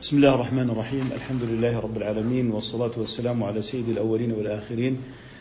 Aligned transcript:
بسم 0.00 0.16
الله 0.16 0.34
الرحمن 0.34 0.70
الرحيم. 0.70 1.10
الحمد 1.14 1.42
لله 1.42 1.78
رب 1.78 1.96
العالمين 1.96 2.50
والصلاة 2.50 2.90
والسلام 2.96 3.42
على 3.42 3.62
سيد 3.62 3.88
الأولين 3.88 4.32
والآخرين 4.32 4.96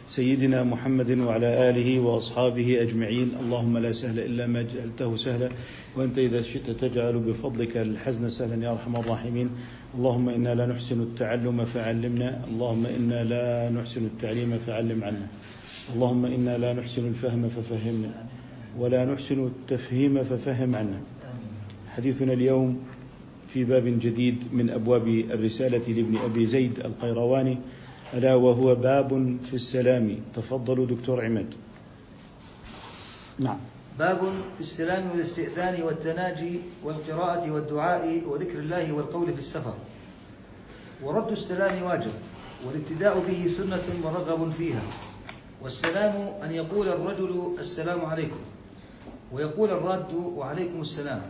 سيدنا 0.08 0.64
محمد 0.64 1.18
وعلى 1.18 1.70
آله 1.70 2.00
وأصحابه 2.00 2.82
أجمعين. 2.82 3.40
اللهم 3.40 3.78
لا 3.78 3.92
سهل 3.92 4.20
إلا 4.20 4.48
ما 4.48 4.62
جعلته 4.62 5.16
سهلا 5.16 5.50
وأنت 5.96 6.18
إذا 6.18 6.42
شئت 6.42 6.70
تجعل 6.70 7.20
بفضلك 7.20 7.78
الحزن 7.78 8.30
سهلا 8.30 8.64
يا 8.64 8.72
أرحم 8.72 8.96
الراحمين. 8.96 9.50
اللهم 9.96 10.30
إنا 10.30 10.56
لا 10.56 10.66
نحسن 10.66 11.02
التعلم 11.02 11.66
فعلمنا 11.66 12.44
اللهم 12.52 12.86
إنا 12.86 13.24
لا 13.24 13.70
نحسن 13.72 14.06
التعليم 14.06 14.60
فعلم 14.68 15.04
عنا. 15.04 15.28
اللهم 15.96 16.26
إنا 16.26 16.58
لا 16.58 16.74
نحسن 16.74 17.08
الفهم 17.08 17.50
ففهمنا 17.50 18.12
ولا 18.76 19.06
نحسن 19.06 19.40
التفهيم 19.40 20.24
ففهم 20.24 20.76
عنا. 20.76 21.00
حديثنا 21.96 22.34
اليوم 22.34 22.99
في 23.54 23.64
باب 23.64 23.86
جديد 23.86 24.54
من 24.54 24.70
أبواب 24.70 25.08
الرسالة 25.08 25.88
لابن 25.88 26.18
أبي 26.18 26.46
زيد 26.46 26.80
القيرواني 26.80 27.58
ألا 28.14 28.36
وهو 28.36 28.76
باب 28.76 29.38
في 29.44 29.54
السلام. 29.54 30.18
تفضلوا 30.36 30.86
دكتور 30.86 31.26
عماد. 31.26 31.54
نعم. 33.40 33.58
باب 34.00 34.20
في 34.56 34.62
السلام 34.62 35.12
والاستئذان 35.12 35.82
والتناجي 35.84 36.60
والقراءة 36.84 37.52
والدعاء 37.52 38.24
وذكر 38.28 38.60
الله 38.60 38.94
والقول 38.94 39.34
في 39.34 39.40
السفر. 39.40 39.74
ورد 41.04 41.32
السلام 41.32 41.84
واجب 41.84 42.12
والابتداء 42.68 43.20
به 43.20 43.52
سنة 43.58 43.86
مرغب 44.04 44.52
فيها. 44.58 44.82
والسلام 45.62 46.14
أن 46.44 46.52
يقول 46.52 46.88
الرجل 46.88 47.56
السلام 47.60 48.06
عليكم 48.06 48.40
ويقول 49.32 49.70
الراد 49.70 50.14
وعليكم 50.14 50.82
السلام. 50.82 51.22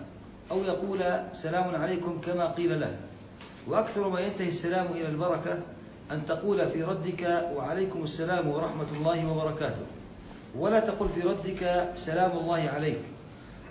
أو 0.52 0.64
يقول 0.64 1.00
سلام 1.34 1.76
عليكم 1.76 2.22
كما 2.22 2.46
قيل 2.46 2.80
له. 2.80 2.96
وأكثر 3.68 4.10
ما 4.10 4.20
ينتهي 4.20 4.50
السلام 4.50 4.86
إلى 4.92 5.08
البركة 5.08 5.60
أن 6.12 6.26
تقول 6.26 6.70
في 6.70 6.84
ردك 6.84 7.50
وعليكم 7.56 8.04
السلام 8.04 8.48
ورحمة 8.48 8.86
الله 8.98 9.32
وبركاته. 9.32 9.86
ولا 10.58 10.80
تقل 10.80 11.10
في 11.10 11.22
ردك 11.22 11.92
سلام 11.96 12.32
الله 12.32 12.70
عليك. 12.76 13.02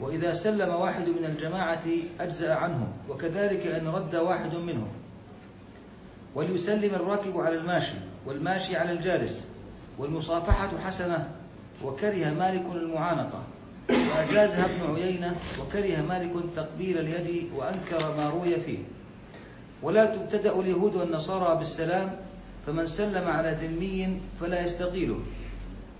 وإذا 0.00 0.32
سلم 0.34 0.74
واحد 0.74 1.08
من 1.08 1.24
الجماعة 1.24 1.84
أجزأ 2.20 2.54
عنه 2.54 2.86
وكذلك 3.08 3.66
أن 3.66 3.88
رد 3.88 4.16
واحد 4.16 4.54
منهم. 4.54 4.88
وليسلم 6.34 6.94
الراكب 6.94 7.40
على 7.40 7.56
الماشي 7.56 7.98
والماشي 8.26 8.76
على 8.76 8.92
الجالس 8.92 9.44
والمصافحة 9.98 10.78
حسنة 10.78 11.30
وكره 11.84 12.30
مالك 12.30 12.64
المعانقة. 12.74 13.42
وأجازها 13.90 14.64
ابن 14.64 14.94
عيينة 14.94 15.36
وكره 15.60 16.02
مالك 16.08 16.32
تقبيل 16.56 16.98
اليد 16.98 17.50
وأنكر 17.56 18.16
ما 18.16 18.30
روي 18.30 18.60
فيه. 18.66 18.78
ولا 19.82 20.06
تبتدأ 20.06 20.60
اليهود 20.60 20.96
والنصارى 20.96 21.58
بالسلام 21.58 22.16
فمن 22.66 22.86
سلم 22.86 23.28
على 23.28 23.56
ذمي 23.62 24.20
فلا 24.40 24.64
يستقيله 24.64 25.20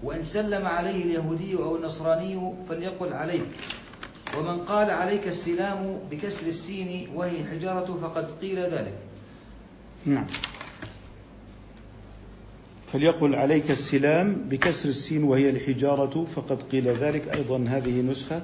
وإن 0.03 0.25
سلم 0.25 0.67
عليه 0.67 1.05
اليهودي 1.05 1.55
أو 1.55 1.77
النصراني 1.77 2.53
فليقل 2.69 3.13
عليك. 3.13 3.49
ومن 4.39 4.59
قال 4.59 4.91
عليك 4.91 5.29
السلام 5.29 5.99
بكسر 6.11 6.47
السين 6.47 7.09
وهي 7.15 7.45
حجارة 7.45 7.99
فقد 8.03 8.31
قيل 8.41 8.59
ذلك. 8.59 8.95
نعم. 10.07 10.27
فليقل 12.93 13.35
عليك 13.35 13.71
السلام 13.71 14.37
بكسر 14.51 14.89
السين 14.89 15.25
وهي 15.25 15.51
الحجارة 15.51 16.27
فقد 16.35 16.63
قيل 16.63 16.89
ذلك. 16.89 17.29
أيضا 17.29 17.65
هذه 17.69 18.01
نسخة. 18.01 18.43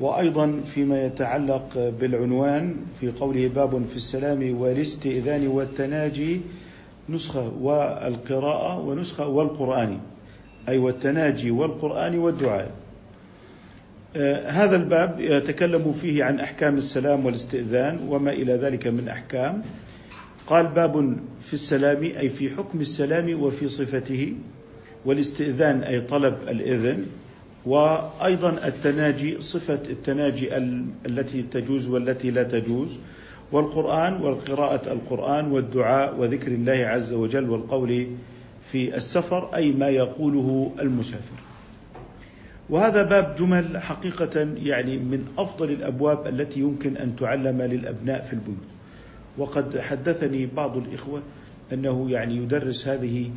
وأيضا 0.00 0.60
فيما 0.66 1.06
يتعلق 1.06 1.94
بالعنوان 2.00 2.76
في 3.00 3.10
قوله 3.10 3.48
باب 3.48 3.84
في 3.90 3.96
السلام 3.96 4.60
والاستئذان 4.60 5.46
والتناجي 5.46 6.40
نسخة 7.08 7.52
والقراءة 7.60 8.80
ونسخة 8.80 9.28
والقرآن. 9.28 9.98
أي 10.68 10.78
والتناجي 10.78 11.50
والقرآن 11.50 12.18
والدعاء. 12.18 12.70
آه 14.16 14.50
هذا 14.50 14.76
الباب 14.76 15.20
يتكلم 15.20 15.92
فيه 15.92 16.24
عن 16.24 16.40
أحكام 16.40 16.76
السلام 16.76 17.26
والاستئذان 17.26 18.06
وما 18.08 18.32
إلى 18.32 18.52
ذلك 18.52 18.86
من 18.86 19.08
أحكام. 19.08 19.62
قال 20.46 20.66
باب 20.66 21.16
في 21.48 21.54
السلام 21.54 22.02
أي 22.02 22.28
في 22.28 22.50
حكم 22.50 22.80
السلام 22.80 23.42
وفي 23.42 23.68
صفته 23.68 24.34
والاستئذان 25.04 25.82
أي 25.82 26.00
طلب 26.00 26.36
الإذن 26.48 27.06
وأيضا 27.66 28.50
التناجي 28.66 29.40
صفة 29.40 29.82
التناجي 29.90 30.56
التي 31.06 31.42
تجوز 31.42 31.88
والتي 31.88 32.30
لا 32.30 32.42
تجوز 32.42 32.98
والقرآن 33.52 34.22
وقراءة 34.22 34.92
القرآن 34.92 35.52
والدعاء 35.52 36.20
وذكر 36.20 36.52
الله 36.52 36.72
عز 36.86 37.12
وجل 37.12 37.50
والقول 37.50 38.06
في 38.72 38.96
السفر 38.96 39.54
أي 39.54 39.72
ما 39.72 39.88
يقوله 39.88 40.72
المسافر. 40.80 41.38
وهذا 42.70 43.02
باب 43.02 43.36
جمل 43.38 43.78
حقيقة 43.78 44.48
يعني 44.62 44.96
من 44.96 45.24
أفضل 45.38 45.70
الأبواب 45.70 46.26
التي 46.26 46.60
يمكن 46.60 46.96
أن 46.96 47.16
تعلم 47.16 47.62
للأبناء 47.62 48.22
في 48.22 48.32
البيوت. 48.32 48.68
وقد 49.38 49.78
حدثني 49.78 50.46
بعض 50.46 50.76
الإخوة 50.76 51.22
أنه 51.72 52.10
يعني 52.10 52.36
يدرس 52.36 52.88
هذه 52.88 53.30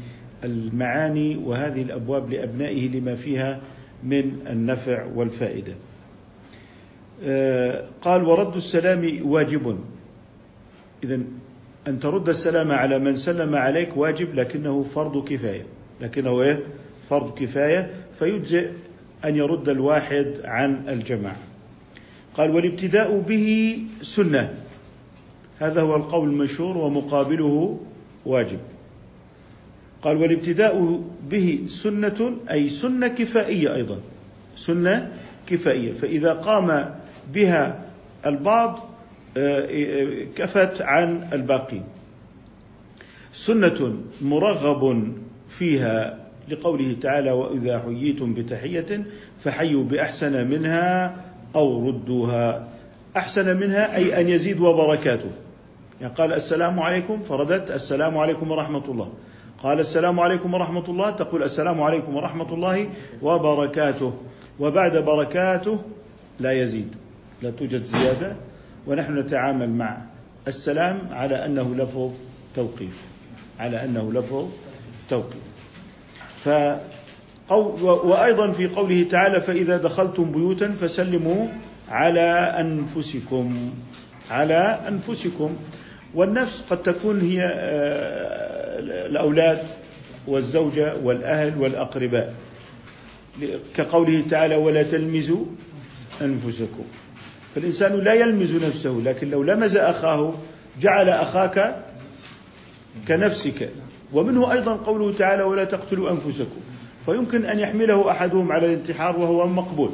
المعاني 0.44 1.38
وهذه 1.38 1.82
الأبواب 1.82 2.30
لأبنائه 2.30 2.90
لما 2.90 3.16
فيها 3.16 3.60
من 4.04 4.48
النفع 4.50 5.06
والفائدة. 5.16 5.74
آه، 7.24 7.86
قال 8.02 8.24
ورد 8.24 8.56
السلام 8.56 9.20
واجب. 9.24 9.80
إذا 11.04 11.20
أن 11.88 12.00
ترد 12.00 12.30
السلام 12.30 12.72
على 12.72 13.00
من 13.00 13.16
سلم 13.16 13.56
عليك 13.56 13.98
واجب 13.98 14.36
لكنه 14.36 14.84
فرض 14.84 15.28
كفاية. 15.28 15.66
لكنه 16.02 16.42
إيه؟ 16.42 16.60
فرض 17.10 17.40
كفاية 17.40 17.92
فيجزئ 18.20 18.70
أن 19.26 19.36
يرد 19.36 19.70
الواحد 19.70 20.34
عن 20.44 20.84
الجماعة. 20.90 21.40
قال 22.34 22.52
والابتداء 22.52 23.20
به 23.20 23.78
سنة. 24.02 24.56
هذا 25.60 25.82
هو 25.82 25.96
القول 25.96 26.30
المشهور 26.30 26.78
ومقابله 26.78 27.80
واجب. 28.26 28.60
قال 30.02 30.18
والابتداء 30.18 31.04
به 31.30 31.60
سنة 31.68 32.38
أي 32.52 32.70
سنة 32.70 33.08
كفائية 33.08 33.76
أيضا. 33.76 34.00
سنة 34.56 35.12
كفائية. 35.48 35.94
فإذا 35.94 36.34
قام 36.34 36.96
بها 37.34 37.82
البعض 38.26 38.90
آه، 39.38 40.26
كفت 40.36 40.82
عن 40.82 41.30
الباقين. 41.34 41.84
سنة 43.34 43.98
مرغب 44.22 45.14
فيها 45.50 46.20
لقوله 46.50 46.96
تعالى 47.02 47.32
وإذا 47.32 47.80
حييتم 47.80 48.34
بتحية 48.34 49.04
فحيوا 49.40 49.84
بأحسن 49.84 50.48
منها 50.48 51.16
أو 51.56 51.88
ردوها. 51.88 52.68
أحسن 53.18 53.58
منها 53.58 53.96
أي 53.96 54.22
أن 54.22 54.30
يزيد 54.30 54.60
وبركاته. 54.60 55.30
يعني 56.02 56.14
قال 56.14 56.34
السلام 56.34 56.80
عليكم 56.80 57.22
فردت 57.22 57.72
السلام 57.72 58.18
عليكم 58.18 58.52
ورحمة 58.52 58.86
الله. 58.88 59.10
قال 59.64 59.80
السلام 59.80 60.20
عليكم 60.20 60.54
ورحمة 60.54 60.86
الله 60.90 61.10
تقول 61.10 61.44
السلام 61.44 61.82
عليكم 61.82 62.16
ورحمة 62.16 62.54
الله 62.54 62.90
وبركاته. 63.22 64.14
وبعد 64.60 64.98
بركاته 64.98 65.80
لا 66.40 66.52
يزيد 66.52 66.96
لا 67.42 67.52
توجد 67.52 67.84
زيادة 67.84 68.36
ونحن 68.88 69.18
نتعامل 69.18 69.70
مع 69.70 69.98
السلام 70.48 71.02
على 71.12 71.46
أنه 71.46 71.76
لفظ 71.76 72.10
توقيف 72.56 73.04
على 73.60 73.84
أنه 73.86 74.14
لفظ 74.14 74.46
توقيف. 75.10 75.46
ف 76.44 76.50
وأيضا 77.50 78.52
في 78.52 78.68
قوله 78.68 79.06
تعالى 79.12 79.42
فإذا 79.42 79.78
دخلتم 79.78 80.32
بيوتا 80.32 80.72
فسلموا 80.72 81.48
على 81.90 82.30
أنفسكم 82.60 83.72
على 84.32 84.80
أنفسكم. 84.88 85.56
والنفس 86.16 86.64
قد 86.70 86.84
تكون 86.84 87.22
هي 87.22 87.42
آه، 87.44 88.80
الأولاد 89.10 89.60
والزوجة 90.28 90.96
والأهل 91.04 91.58
والأقرباء. 91.58 92.34
كقوله 93.76 94.24
تعالى 94.30 94.56
ولا 94.56 94.84
تلمزوا 94.84 95.46
أنفسكم. 96.22 96.84
فالإنسان 97.56 98.00
لا 98.00 98.14
يلمز 98.14 98.56
نفسه 98.56 99.02
لكن 99.06 99.30
لو 99.30 99.44
لمز 99.44 99.78
أخاه 99.78 100.34
جعل 100.82 101.10
أخاك 101.10 101.76
كنفسك. 103.08 103.70
ومنه 104.14 104.52
أيضا 104.52 104.76
قوله 104.76 105.14
تعالى 105.14 105.44
ولا 105.44 105.64
تقتلوا 105.64 106.12
أنفسكم. 106.12 106.62
فيمكن 107.06 107.46
أن 107.46 107.60
يحمله 107.60 108.12
أحدهم 108.12 108.52
على 108.52 108.66
الانتحار 108.66 109.20
وهو 109.20 109.48
مقبول. 109.48 109.92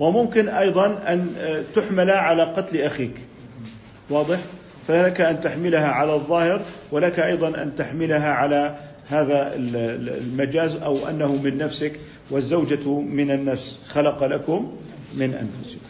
وممكن 0.00 0.48
أيضا 0.48 0.86
أن 0.86 1.34
آه، 1.38 1.62
تحمل 1.74 2.10
على 2.10 2.42
قتل 2.42 2.80
أخيك. 2.80 3.14
واضح؟ 4.10 4.38
فلك 4.88 5.20
أن 5.20 5.40
تحملها 5.40 5.88
على 5.88 6.14
الظاهر 6.14 6.60
ولك 6.92 7.20
أيضا 7.20 7.48
أن 7.62 7.76
تحملها 7.76 8.32
على 8.32 8.76
هذا 9.08 9.52
المجاز 9.56 10.76
أو 10.76 11.08
أنه 11.08 11.42
من 11.42 11.58
نفسك 11.58 12.00
والزوجة 12.30 12.88
من 13.00 13.30
النفس. 13.30 13.80
خلق 13.88 14.24
لكم 14.24 14.72
من 15.14 15.34
أنفسكم. 15.34 15.86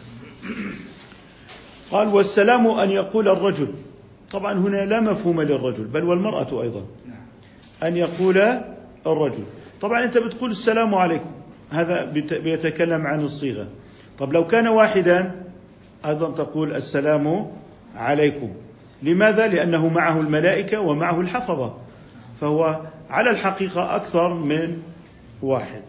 قال 1.91 2.07
والسلام 2.07 2.67
أن 2.67 2.89
يقول 2.89 3.27
الرجل. 3.29 3.67
طبعا 4.31 4.53
هنا 4.53 4.85
لا 4.85 4.99
مفهوم 4.99 5.41
للرجل 5.41 5.83
بل 5.83 6.03
والمرأة 6.03 6.61
أيضا. 6.61 6.85
أن 7.83 7.97
يقول 7.97 8.37
الرجل. 9.07 9.43
طبعا 9.81 10.03
أنت 10.03 10.17
بتقول 10.17 10.51
السلام 10.51 10.95
عليكم. 10.95 11.31
هذا 11.69 12.05
بيت- 12.05 12.33
بيتكلم 12.33 13.07
عن 13.07 13.21
الصيغة. 13.21 13.67
طب 14.19 14.33
لو 14.33 14.47
كان 14.47 14.67
واحدا 14.67 15.31
أيضا 16.05 16.31
تقول 16.31 16.73
السلام 16.75 17.51
عليكم. 17.95 18.49
لماذا؟ 19.03 19.47
لأنه 19.47 19.87
معه 19.87 20.19
الملائكة 20.19 20.79
ومعه 20.79 21.21
الحفظة. 21.21 21.73
فهو 22.41 22.79
على 23.09 23.29
الحقيقة 23.29 23.95
أكثر 23.95 24.33
من 24.33 24.77
واحد. 25.41 25.81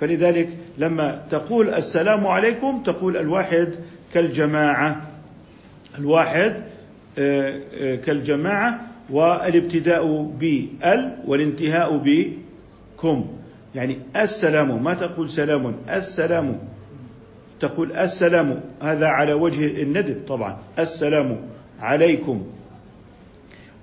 فلذلك 0.00 0.48
لما 0.78 1.22
تقول 1.30 1.74
السلام 1.74 2.26
عليكم 2.26 2.82
تقول 2.82 3.16
الواحد 3.16 3.74
كالجماعة. 4.14 5.02
الواحد 5.98 6.62
آه، 7.18 7.60
آه، 7.74 7.96
كالجماعة 7.96 8.80
والابتداء 9.10 10.22
بال 10.22 11.16
والانتهاء 11.26 11.96
بكم. 12.04 13.26
يعني 13.74 13.98
السلام 14.16 14.84
ما 14.84 14.94
تقول 14.94 15.30
سلام 15.30 15.76
السلام. 15.90 16.58
تقول 17.60 17.92
السلام 17.92 18.60
هذا 18.82 19.06
على 19.06 19.32
وجه 19.32 19.82
الندب 19.82 20.22
طبعا. 20.28 20.58
السلام. 20.78 21.53
عليكم. 21.80 22.42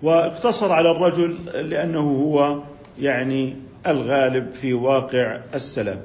واقتصر 0.04 0.72
على 0.72 0.92
الرجل 0.92 1.38
لأنه 1.70 2.00
هو 2.00 2.60
يعني 3.00 3.56
الغالب 3.88 4.52
في 4.52 4.74
واقع 4.74 5.40
السلام. 5.54 6.02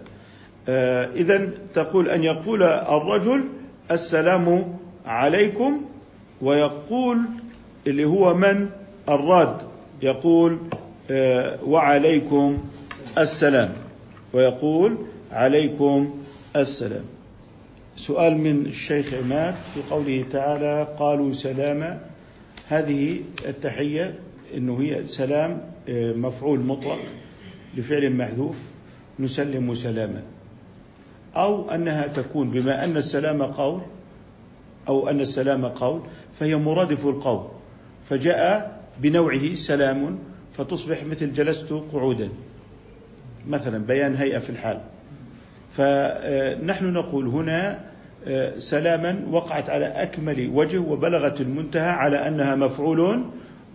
اذا 1.17 1.51
تقول 1.75 2.09
أن 2.09 2.25
يقول 2.25 2.63
الرجل 2.63 3.45
السلام 3.91 4.77
عليكم 5.07 5.85
ويقول 6.43 7.19
اللي 7.87 8.05
هو 8.05 8.35
من؟ 8.35 8.69
الراد. 9.09 9.57
يقول 10.03 10.59
آه، 11.11 11.59
وعليكم 11.65 12.59
السلام. 13.19 13.73
ويقول 14.33 14.97
عليكم 15.33 16.23
السلام. 16.57 17.05
سؤال 17.97 18.39
من 18.39 18.67
الشيخ 18.67 19.15
عماد 19.15 19.55
في 19.55 19.81
قوله 19.91 20.25
تعالى 20.31 20.89
قالوا 20.99 21.33
سلاما 21.33 22.01
هذه 22.69 23.21
التحية 23.49 24.19
إنه 24.55 24.81
هي 24.83 25.07
سلام 25.07 25.61
آه، 25.89 26.13
مفعول 26.13 26.61
مطلق 26.61 26.99
لفعل 27.77 28.13
محذوف 28.13 28.57
نسلم 29.19 29.75
سلاما. 29.75 30.23
أو 31.37 31.71
أنها 31.71 32.07
تكون 32.07 32.51
بما 32.51 32.85
أن 32.85 32.97
السلام 32.97 33.43
قول 33.43 33.81
أو 34.89 35.09
أن 35.09 35.21
السلام 35.21 35.67
قول 35.67 36.01
فهي 36.41 36.57
مرادف 36.57 37.07
القول. 37.07 37.49
فجاء 38.05 38.81
بنوعه 38.99 39.55
سلام 39.55 40.19
فتصبح 40.57 41.05
مثل 41.05 41.33
جلست 41.33 41.73
قعودا. 41.93 42.29
مثلا 43.49 43.79
بيان 43.79 44.17
هيئة 44.17 44.39
في 44.39 44.51
الحال. 44.51 44.81
فنحن 45.73 46.93
نقول 46.93 47.27
هنا 47.27 47.86
سلاما 48.59 49.27
وقعت 49.31 49.71
على 49.71 49.87
أكمل 49.87 50.51
وجه 50.55 50.79
وبلغت 50.79 51.41
المنتهى 51.41 51.91
على 51.91 52.29
أنها 52.29 52.55
مفعول 52.55 53.25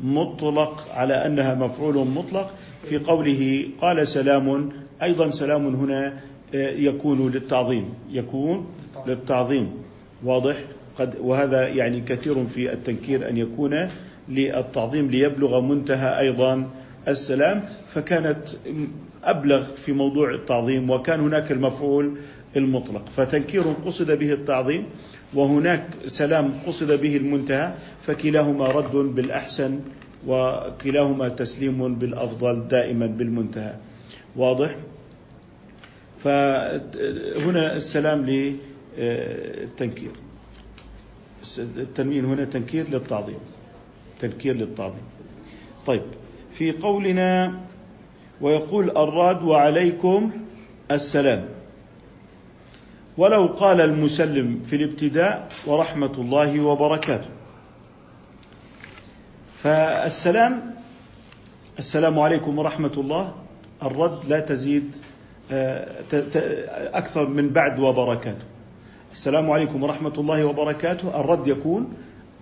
مطلق 0.03 0.87
على 0.93 1.13
أنها 1.13 1.55
مفعول 1.55 2.07
مطلق. 2.07 2.53
في 2.89 2.97
قوله 2.97 3.65
قال 3.81 4.07
سلام 4.07 4.69
أيضا 5.03 5.29
سلام 5.29 5.75
هنا 5.75 6.13
آه، 6.55 6.69
يكون 6.69 7.31
للتعظيم 7.31 7.93
يكون 8.09 8.67
للتعظيم. 9.07 9.71
واضح؟ 10.23 10.55
قد 10.97 11.15
وهذا 11.21 11.67
يعني 11.67 12.01
كثير 12.01 12.45
في 12.45 12.73
التنكير 12.73 13.29
أن 13.29 13.37
يكون 13.37 13.87
للتعظيم 14.29 15.11
ليبلغ 15.11 15.61
منتهى 15.61 16.19
أيضا 16.19 16.69
السلام. 17.07 17.63
فكانت 17.93 18.37
أبلغ 19.23 19.63
في 19.63 19.91
موضوع 19.91 20.33
التعظيم 20.33 20.89
وكان 20.89 21.19
هناك 21.19 21.51
المفعول 21.51 22.17
المطلق. 22.55 23.09
فتنكير 23.09 23.63
قصد 23.85 24.11
به 24.11 24.33
التعظيم 24.33 24.85
وهناك 25.33 25.85
سلام 26.07 26.53
قصد 26.67 27.01
به 27.01 27.17
المنتهى 27.17 27.73
فكلاهما 28.01 28.67
رد 28.67 28.91
بالأحسن 28.91 29.79
وكلاهما 30.27 31.29
تسليم 31.29 31.95
بالأفضل 31.95 32.67
دائما 32.67 33.05
بالمنتهى. 33.05 33.75
واضح؟ 34.35 34.75
فهنا 36.19 37.75
السلام 37.75 38.25
للتنكير. 38.97 40.11
التنوين 41.57 42.25
هنا 42.25 42.43
تنكير 42.43 42.89
للتعظيم. 42.89 43.39
تنكير 44.21 44.55
للتعظيم. 44.55 45.03
طيب 45.85 46.01
في 46.53 46.71
قولنا 46.71 47.59
ويقول 48.41 48.89
الراد 48.89 49.43
وعليكم 49.43 50.31
السلام. 50.91 51.45
ولو 53.21 53.47
قال 53.47 53.81
المسلم 53.81 54.61
في 54.65 54.75
الابتداء 54.75 55.47
ورحمة 55.67 56.11
الله 56.17 56.59
وبركاته. 56.59 57.29
فالسلام 59.55 60.75
السلام 61.79 62.19
عليكم 62.19 62.59
ورحمة 62.59 62.91
الله. 62.97 63.33
الرد 63.83 64.25
لا 64.25 64.39
تزيد 64.39 64.95
آه، 65.51 65.87
أكثر 66.93 67.27
من 67.27 67.49
بعد 67.49 67.79
وبركاته. 67.79 68.45
السلام 69.11 69.51
عليكم 69.51 69.83
ورحمة 69.83 70.13
الله 70.17 70.45
وبركاته. 70.45 71.19
الرد 71.19 71.47
يكون 71.47 71.93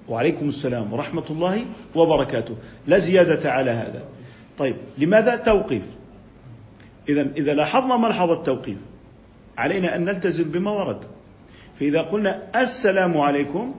وعليكم 0.09 0.49
السلام 0.49 0.93
ورحمة 0.93 1.25
الله 1.29 1.65
وبركاته. 1.95 2.55
لا 2.87 2.97
زيادة 2.97 3.51
على 3.51 3.71
هذا. 3.71 4.03
طيب 4.57 4.75
لماذا 4.97 5.35
توقيف؟ 5.35 5.85
إذا 7.09 7.27
إذا 7.37 7.53
لاحظنا 7.53 7.97
ملحظ 7.97 8.31
التوقيف. 8.31 8.77
علينا 9.59 9.95
أن 9.95 10.05
نلتزم 10.05 10.43
بما 10.43 10.71
ورد. 10.71 11.01
فإذا 11.79 12.01
قلنا 12.01 12.61
السلام 12.61 13.17
عليكم 13.17 13.75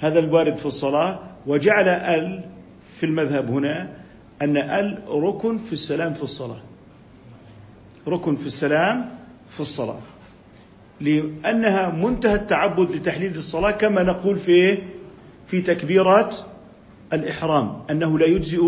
هذا 0.00 0.18
الوارد 0.18 0.56
في 0.56 0.66
الصلاة 0.66 1.20
وجعل 1.46 1.88
ال 1.88 2.44
في 2.96 3.06
المذهب 3.06 3.50
هنا 3.50 3.88
أن 4.42 4.56
ال 4.56 5.02
ركن 5.08 5.58
في 5.58 5.72
السلام 5.72 6.14
في 6.14 6.22
الصلاة. 6.22 6.62
ركن 8.08 8.36
في 8.36 8.46
السلام 8.46 9.10
في 9.50 9.60
الصلاة. 9.60 10.00
لأنها 11.00 11.90
منتهى 11.90 12.34
التعبد 12.34 12.92
لتحليل 12.92 13.34
الصلاة 13.34 13.70
كما 13.70 14.02
نقول 14.02 14.38
في 14.38 14.78
في 15.46 15.60
تكبيرات 15.60 16.36
الإحرام 17.12 17.82
أنه 17.90 18.18
لا 18.18 18.26
يجزئ 18.26 18.62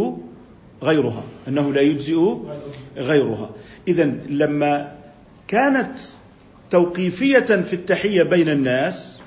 غيرها 0.82 1.24
أنه 1.48 1.72
لا 1.72 1.80
يجزئ 1.80 2.18
غيرها. 2.96 3.50
إذا 3.88 4.04
لما 4.28 4.97
كانت 5.48 5.98
توقيفية 6.70 7.38
في 7.38 7.72
التحية 7.72 8.22
بين 8.22 8.48
الناس 8.48 9.18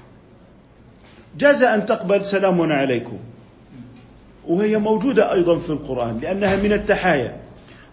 جاز 1.37 1.63
أن 1.63 1.85
تقبل 1.85 2.25
سلام 2.25 2.61
عليكم. 2.71 3.17
وهي 4.47 4.77
موجودة 4.77 5.33
أيضا 5.33 5.59
في 5.59 5.69
القرآن 5.69 6.19
لأنها 6.19 6.55
من 6.55 6.73
التحايا 6.73 7.37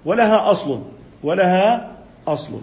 ولها 0.05 0.51
أصل 0.51 0.83
ولها 1.23 1.97
أصل. 2.27 2.61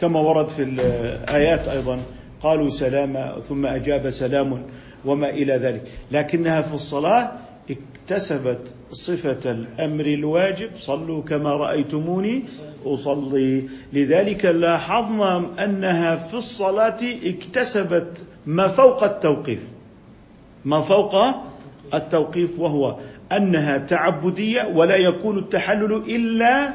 كما 0.00 0.20
ورد 0.20 0.48
في 0.48 0.62
الآيات 0.62 1.68
أيضا 1.68 1.98
قالوا 2.42 2.70
سلاما 2.70 3.36
ثم 3.48 3.66
أجاب 3.66 4.10
سلام 4.10 4.62
وما 5.04 5.30
إلى 5.30 5.56
ذلك. 5.56 5.82
لكنها 6.10 6.60
في 6.60 6.74
الصلاة 6.74 7.32
اكتسبت 7.70 8.74
صفة 8.90 9.50
الأمر 9.50 10.04
الواجب 10.04 10.70
صلوا 10.76 11.22
كما 11.22 11.50
رأيتموني 11.50 12.42
أصلي. 12.84 13.68
لذلك 13.92 14.44
لاحظنا 14.44 15.64
أنها 15.64 16.16
في 16.16 16.34
الصلاة 16.34 16.98
اكتسبت 17.24 18.24
ما 18.46 18.68
فوق 18.68 19.04
التوقيف. 19.04 19.60
ما 20.64 20.80
فوق 20.80 21.14
التوقيف 21.94 22.58
وهو 22.58 22.96
أنها 23.32 23.78
تعبدية 23.78 24.62
ولا 24.74 24.96
يكون 24.96 25.38
التحلل 25.38 25.92
إلا 25.92 26.74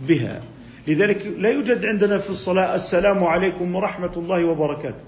بها. 0.00 0.40
لذلك 0.86 1.26
لا 1.38 1.48
يوجد 1.48 1.84
عندنا 1.84 2.18
في 2.18 2.30
الصلاة 2.30 2.74
السلام 2.74 3.24
عليكم 3.24 3.74
ورحمة 3.74 4.12
الله 4.16 4.44
وبركاته. 4.44 5.04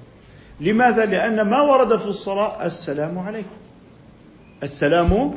لماذا؟ 0.61 1.05
لأن 1.05 1.41
ما 1.41 1.61
ورد 1.61 1.97
في 1.97 2.07
الصلاة 2.07 2.67
السلام 2.67 3.19
عليكم. 3.19 3.57
السلام 4.63 5.35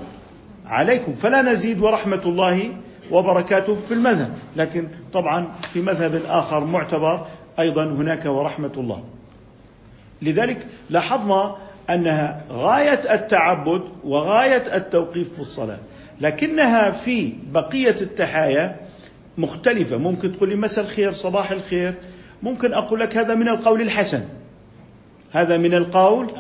عليكم. 0.65 1.13
فلا 1.13 1.41
نزيد 1.41 1.79
ورحمة 1.79 2.21
الله 2.25 2.73
وبركاته 3.11 3.77
في 3.87 3.93
المذهب. 3.93 4.29
لكن 4.55 4.87
طبعا 5.13 5.51
في 5.73 5.81
مذهب 5.81 6.21
آخر 6.27 6.65
معتبر 6.65 7.27
أيضا 7.59 7.83
هناك 7.83 8.25
ورحمة 8.25 8.71
الله. 8.77 9.03
لذلك 10.21 10.67
لاحظنا 10.89 11.55
أنها 11.89 12.43
غاية 12.51 13.13
التعبد 13.13 13.81
وغاية 14.03 14.75
التوقيف 14.75 15.33
في 15.33 15.39
الصلاة. 15.39 15.79
لكنها 16.21 16.91
في 16.91 17.33
بقية 17.51 17.95
التحايا 18.01 18.75
مختلفة. 19.37 19.97
ممكن 19.97 20.31
تقول 20.31 20.49
لي 20.49 20.55
مساء 20.55 20.85
الخير 20.85 21.11
صباح 21.11 21.51
الخير. 21.51 21.93
ممكن 22.43 22.73
أقول 22.73 22.99
لك 22.99 23.17
هذا 23.17 23.35
من 23.35 23.49
القول 23.49 23.81
الحسن. 23.81 24.21
هذا 25.31 25.57
من 25.57 25.73
القول 25.73 26.31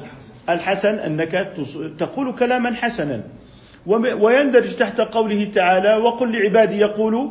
الحسن 0.49 0.95
أنك 0.95 1.53
تقول 1.97 2.33
كلاما 2.33 2.73
حسنا. 2.73 3.21
ويندرج 4.19 4.75
تحت 4.75 5.01
قوله 5.01 5.49
تعالى 5.53 5.95
وقل 5.95 6.31
لعبادي 6.31 6.79
يقولوا 6.79 7.29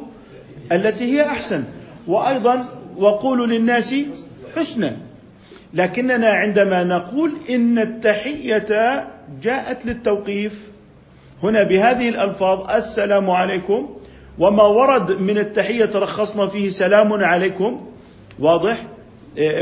التي 0.73 1.05
هي 1.05 1.27
أحسن. 1.27 1.65
وأيضا 2.07 2.65
وقولوا 2.97 3.47
للناس 3.47 3.95
حسنا. 4.57 4.97
لكننا 5.75 6.29
عندما 6.29 6.85
نقول 6.85 7.33
إن 7.51 7.79
التحية 7.79 8.67
جاءت 9.43 9.87
للتوقيف 9.87 10.69
هنا 11.43 11.63
بهذه 11.63 12.09
الألفاظ 12.09 12.71
السلام 12.71 13.31
عليكم. 13.31 13.97
وما 14.39 14.63
ورد 14.63 15.13
من 15.21 15.39
التحية 15.39 15.85
ترخصنا 15.85 16.47
فيه 16.47 16.69
سلام 16.69 17.13
عليكم. 17.13 17.87
واضح؟ 18.39 18.77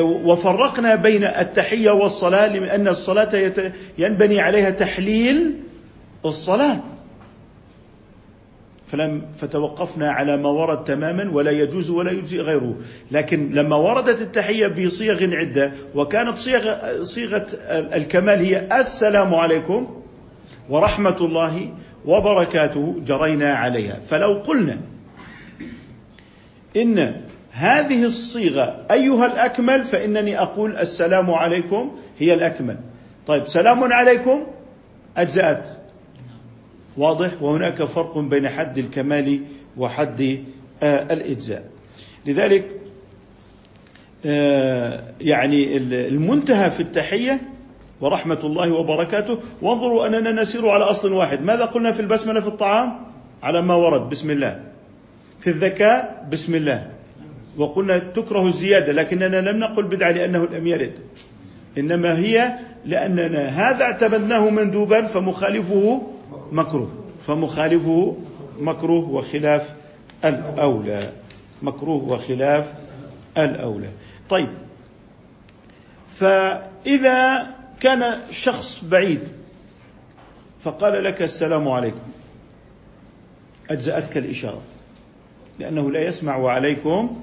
وفرقنا 0.00 0.95
بين 0.95 1.25
التحية 1.25 1.91
والصلاة 1.91 2.47
لأن 2.47 2.88
الصلاة 2.88 3.52
ينبني 3.99 4.41
عليها 4.41 4.71
تحليل 4.71 5.55
الصلاة. 6.25 6.81
فلم 8.87 9.23
فتوقفنا 9.37 10.11
على 10.11 10.37
ما 10.37 10.49
ورد 10.49 10.85
تماما 10.85 11.31
ولا 11.31 11.50
يجوز 11.50 11.91
ولا 11.91 12.11
يجزي 12.11 12.41
غيره. 12.41 12.76
لكن 13.11 13.50
لما 13.52 13.76
وردت 13.76 14.21
التحية 14.21 14.67
بصيغ 14.67 15.37
عدة 15.37 15.73
وكانت 15.95 16.38
صيغة, 16.38 17.02
صيغة 17.02 17.47
الكمال 17.71 18.38
هي 18.38 18.69
السلام 18.81 19.35
عليكم 19.35 20.02
ورحمة 20.71 21.17
الله 21.21 21.69
وبركاته 22.07 22.97
جرينا 23.07 23.55
عليها. 23.55 24.00
فلو 24.09 24.33
قلنا 24.33 24.79
إن 26.76 27.23
هذه 27.52 28.04
الصيغة 28.04 28.87
أيها 28.90 29.26
الأكمل 29.26 29.85
فإنني 29.85 30.38
أقول 30.38 30.76
السلام 30.76 31.30
عليكم 31.30 31.97
هي 32.18 32.35
الأكمل. 32.35 32.76
طيب 33.26 33.47
سلام 33.47 33.92
عليكم 33.92 34.47
أجزأت. 35.16 35.71
واضح؟ 36.97 37.42
وهناك 37.42 37.85
فرق 37.85 38.18
بين 38.18 38.49
حد 38.49 38.78
الكمال 38.78 39.40
وحد 39.76 40.44
آه، 40.82 41.12
الإجزاء. 41.12 41.64
لذلك 42.26 42.68
آه، 44.26 45.02
يعني 45.21 45.76
المنتهى 45.76 46.71
في 46.71 46.80
التحية 46.80 47.40
ورحمة 48.00 48.38
الله 48.44 48.73
وبركاته. 48.73 49.38
وانظروا 49.62 50.06
أننا 50.06 50.42
نسير 50.42 50.68
على 50.68 50.85
أصل 50.85 51.12
واحد. 51.12 51.42
ماذا 51.42 51.64
قلنا 51.64 51.92
في 51.92 52.00
البسملة 52.00 52.40
في 52.40 52.49
الطعام؟ 52.49 52.92
على 53.42 53.62
ما 53.62 53.75
ورد. 53.75 54.09
بسم 54.09 54.30
الله. 54.30 54.61
في 55.40 55.50
الذكاء؟ 55.50 56.26
بسم 56.32 56.54
الله. 56.54 56.91
وقلنا 57.56 57.99
تكره 57.99 58.47
الزيادة 58.47 58.92
لكننا 58.92 59.50
لم 59.50 59.59
نقل 59.59 59.82
بدعة 59.82 60.11
لأنه 60.11 60.47
لم 60.47 60.66
يرد. 60.66 60.92
إنما 61.78 62.18
هي 62.18 62.59
لأننا 62.87 63.49
هذا 63.49 63.85
اعتمدناه 63.85 64.50
مندوبا 64.50 65.06
فمخالفه 65.06 66.02
مكروه. 66.52 66.90
فمخالفه 67.26 68.16
مكروه 68.61 69.09
وخلاف 69.09 69.75
الأولى. 70.25 71.12
مكروه 71.62 72.12
وخلاف 72.12 72.73
الأولى. 73.38 73.88
طيب. 74.30 74.49
فإذا 76.14 77.47
كان 77.80 78.21
شخص 78.30 78.85
بعيد 78.85 79.21
فقال 80.61 81.04
لك 81.04 81.23
السلام 81.23 81.68
عليكم. 81.68 82.12
أجزأتك 83.71 84.16
الإشارة. 84.16 84.62
لأنه 85.62 85.90
لا 85.90 86.09
يسمع 86.09 86.37
وعليكم 86.37 87.21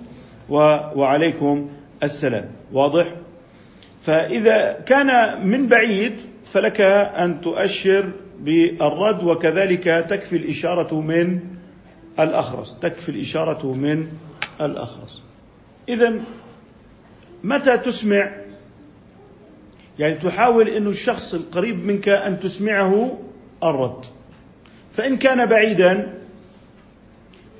وعليكم 0.49 1.69
السلام. 2.03 2.45
واضح؟ 2.73 3.07
فإذا 4.01 4.83
كان 4.85 5.41
من 5.47 5.67
بعيد 5.67 6.13
فلك 6.45 6.81
أن 6.81 7.41
تؤشر 7.41 8.09
بالرد 8.39 9.23
وكذلك 9.23 9.83
تكفي 10.09 10.35
الإشارة 10.35 11.01
من 11.01 11.39
الأخرس. 12.19 12.77
تكفي 12.81 13.09
الإشارة 13.09 13.73
من 13.73 14.07
الأخرس. 14.61 15.23
إذا 15.89 16.19
متى 17.43 17.77
تسمع؟ 17.77 18.31
يعني 19.99 20.15
تحاول 20.15 20.69
أن 20.69 20.87
الشخص 20.87 21.33
القريب 21.33 21.85
منك 21.85 22.09
أن 22.09 22.39
تسمعه 22.39 23.17
الرد. 23.63 24.05
فإن 24.91 25.17
كان 25.17 25.45
بعيدا 25.45 26.18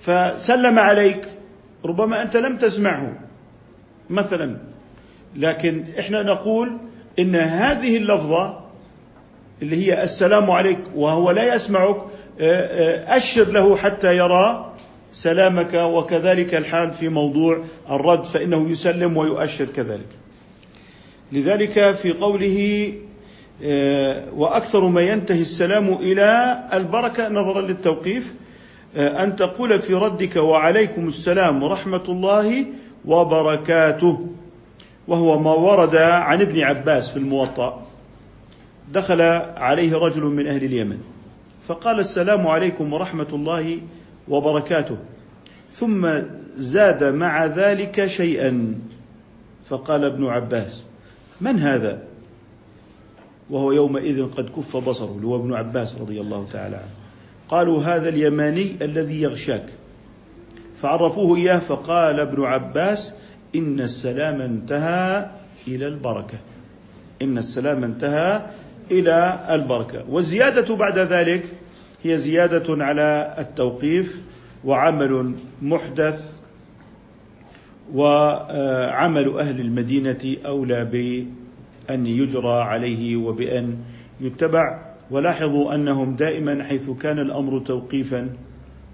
فسلم 0.01 0.79
عليك 0.79 1.27
ربما 1.85 2.21
أنت 2.21 2.37
لم 2.37 2.57
تسمعه 2.57 3.13
مثلا. 4.09 4.57
لكن 5.35 5.85
إحنا 5.99 6.23
نقول 6.23 6.77
إن 7.19 7.35
هذه 7.35 7.97
اللفظة 7.97 8.59
اللي 9.61 9.87
هي 9.87 10.03
السلام 10.03 10.51
عليك 10.51 10.79
وهو 10.95 11.31
لا 11.31 11.55
يسمعك 11.55 11.95
آه، 11.95 12.41
آه، 12.41 13.17
أشر 13.17 13.47
له 13.51 13.75
حتى 13.75 14.17
يرى 14.17 14.73
سلامك 15.13 15.73
وكذلك 15.73 16.55
الحال 16.55 16.91
في 16.91 17.09
موضوع 17.09 17.63
الرد 17.89 18.23
فإنه 18.23 18.69
يسلم 18.69 19.17
ويؤشر 19.17 19.65
كذلك. 19.65 20.07
لذلك 21.31 21.91
في 21.95 22.11
قوله 22.11 22.93
آه، 23.63 24.33
وأكثر 24.33 24.87
ما 24.87 25.01
ينتهي 25.01 25.41
السلام 25.41 25.93
إلى 25.93 26.59
البركة 26.73 27.29
نظرا 27.29 27.61
للتوقيف 27.61 28.33
أن 28.95 29.35
تقول 29.35 29.79
في 29.79 29.93
ردك 29.93 30.35
وعليكم 30.35 31.07
السلام 31.07 31.63
ورحمة 31.63 32.03
الله 32.09 32.65
وبركاته. 33.05 34.27
وهو 35.07 35.39
ما 35.39 35.53
ورد 35.53 35.95
عن 35.95 36.41
ابن 36.41 36.59
عباس 36.59 37.09
في 37.09 37.17
الموطأ. 37.17 37.85
دخل 38.93 39.21
عليه 39.57 39.97
رجل 39.97 40.23
من 40.23 40.47
أهل 40.47 40.63
اليمن. 40.63 40.97
فقال 41.67 41.99
السلام 41.99 42.47
عليكم 42.47 42.93
ورحمة 42.93 43.27
الله 43.33 43.79
وبركاته. 44.27 44.97
ثم 45.71 46.09
زاد 46.57 47.03
مع 47.03 47.45
ذلك 47.45 48.05
شيئا. 48.05 48.75
فقال 49.65 50.05
ابن 50.05 50.25
عباس 50.25 50.81
من 51.41 51.59
هذا؟ 51.59 52.03
وهو 53.49 53.71
يومئذ 53.71 54.25
قد 54.25 54.49
كف 54.49 54.77
بصره 54.77 55.19
هو 55.23 55.35
ابن 55.35 55.53
عباس 55.53 55.95
رضي 55.95 56.21
الله 56.21 56.47
تعالى 56.53 56.75
عنه. 56.75 56.98
قالوا 57.49 57.83
هذا 57.83 58.09
اليماني 58.09 58.75
الذي 58.81 59.21
يغشاك. 59.21 59.65
فعرفوه 60.81 61.37
إياه 61.37 61.59
فقال 61.59 62.19
ابن 62.19 62.43
عباس 62.43 63.15
إن 63.55 63.79
السلام 63.79 64.41
انتهى 64.41 65.29
إلى 65.67 65.87
البركة. 65.87 66.39
إن 67.21 67.37
السلام 67.37 67.83
انتهى 67.83 68.41
إلى 68.91 69.39
البركة. 69.49 70.03
والزيادة 70.09 70.75
بعد 70.75 70.99
ذلك 70.99 71.45
هي 72.03 72.17
زيادة 72.17 72.83
على 72.85 73.35
التوقيف 73.37 74.21
وعمل 74.65 75.33
محدث 75.61 76.33
وعمل 77.93 79.37
أهل 79.37 79.59
المدينة 79.59 80.37
أولى 80.45 80.85
بأن 80.85 82.05
يجرى 82.07 82.61
عليه 82.61 83.15
وبأن 83.15 83.77
يتبع 84.21 84.88
ولاحظوا 85.11 85.75
أنهم 85.75 86.15
دائما 86.15 86.63
حيث 86.63 86.89
كان 86.89 87.19
الأمر 87.19 87.59
توقيفا 87.59 88.29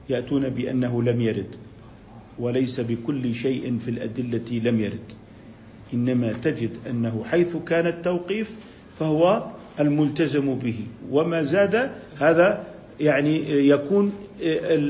يأتون 0.09 0.49
بأنه 0.49 1.03
لم 1.03 1.21
يرد 1.21 1.55
وليس 2.39 2.79
بكل 2.79 3.35
شيء 3.35 3.77
في 3.77 3.91
الأدلة 3.91 4.59
لم 4.63 4.79
يرد. 4.79 5.07
إنما 5.93 6.33
تجد 6.33 6.69
أنه 6.89 7.23
حيث 7.23 7.57
كان 7.57 7.87
التوقيف 7.87 8.55
فهو 8.99 9.43
الملتزم 9.79 10.55
به 10.55 10.79
وما 11.11 11.43
زاد 11.43 11.91
هذا 12.19 12.63
يعني 12.99 13.67
يكون 13.69 14.13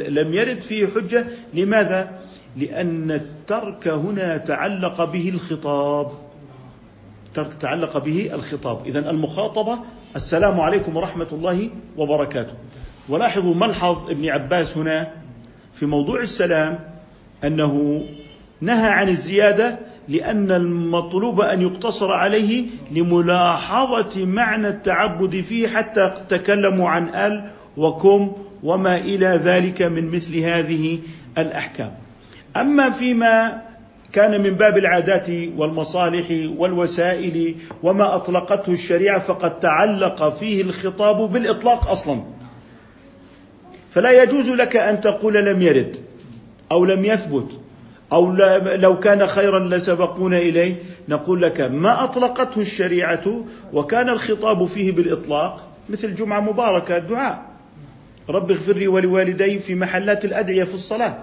لم 0.07 0.33
يرد 0.33 0.59
فيه 0.59 0.87
حجة. 0.87 1.25
لماذا؟ 1.53 2.19
لأن 2.57 3.11
الترك 3.11 3.87
هنا 3.87 4.37
تعلق 4.37 5.11
به 5.11 5.29
الخطاب 5.29 6.11
ترك 7.33 7.53
تعلق 7.53 7.97
به 7.97 8.33
الخطاب. 8.33 8.85
إذا 8.85 9.09
المخاطبة 9.09 9.79
السلام 10.15 10.61
عليكم 10.61 10.97
ورحمة 10.97 11.27
الله 11.31 11.69
وبركاته. 11.97 12.53
ولاحظوا 13.09 13.55
ملحظ 13.55 14.09
ابن 14.09 14.29
عباس 14.29 14.77
هنا 14.77 15.11
في 15.73 15.85
موضوع 15.85 16.21
السلام 16.21 16.79
أنه 17.43 18.03
نهى 18.61 18.89
عن 18.89 19.09
الزيادة 19.09 19.79
لأن 20.07 20.51
المطلوب 20.51 21.41
أن 21.41 21.61
يقتصر 21.61 22.11
عليه 22.11 22.65
لملاحظة 22.91 24.25
معنى 24.25 24.67
التعبد 24.67 25.41
فيه 25.41 25.67
حتى 25.67 26.13
تكلموا 26.29 26.89
عن 26.89 27.09
آل 27.09 27.49
وكم 27.77 28.31
وما 28.63 28.97
إلى 28.97 29.41
ذلك 29.43 29.81
من 29.81 30.11
مثل 30.11 30.37
هذه 30.37 30.99
الأحكام. 31.37 31.91
أما 32.57 32.89
فيما 32.89 33.61
كان 34.15 34.41
من 34.41 34.49
باب 34.55 34.77
العادات 34.77 35.29
والمصالح 35.57 36.25
والوسائل 36.57 37.55
وما 37.83 38.15
أطلقته 38.15 38.71
الشريعة 38.73 39.19
فقد 39.19 39.59
تعلق 39.59 40.29
فيه 40.29 40.61
الخطاب 40.61 41.31
بالإطلاق 41.31 41.89
أصلا. 41.89 42.21
فلا 43.91 44.23
يجوز 44.23 44.49
لك 44.49 44.75
أن 44.75 45.01
تقول 45.01 45.33
لم 45.33 45.61
يرد 45.61 45.97
أو 46.71 46.85
لم 46.85 47.05
يثبت 47.05 47.47
أو 48.11 48.31
لو 48.75 48.99
كان 48.99 49.27
خيرا 49.27 49.59
لسبقونا 49.59 50.37
إليه. 50.37 50.75
نقول 51.09 51.41
لك 51.41 51.61
ما 51.61 52.03
أطلقته 52.03 52.61
الشريعة 52.61 53.43
وكان 53.73 54.09
الخطاب 54.09 54.65
فيه 54.65 54.91
بالإطلاق 54.91 55.67
مثل 55.89 56.15
جمعة 56.15 56.39
مباركة 56.39 56.97
دعاء. 56.97 57.45
رب 58.29 58.51
اغفر 58.51 58.73
لي 58.73 58.87
ولوالدي 58.87 59.59
في 59.59 59.75
محلات 59.75 60.25
الأدعية 60.25 60.63
في 60.63 60.73
الصلاة. 60.73 61.17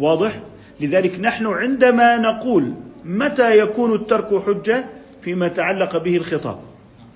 واضح؟ 0.00 0.40
لذلك 0.82 1.20
نحن 1.20 1.46
عندما 1.46 2.16
نقول 2.16 2.72
متى 3.04 3.58
يكون 3.58 3.94
الترك 3.94 4.42
حجة 4.46 4.84
فيما 5.22 5.48
تعلق 5.48 5.96
به 5.96 6.16
الخطاب. 6.16 6.58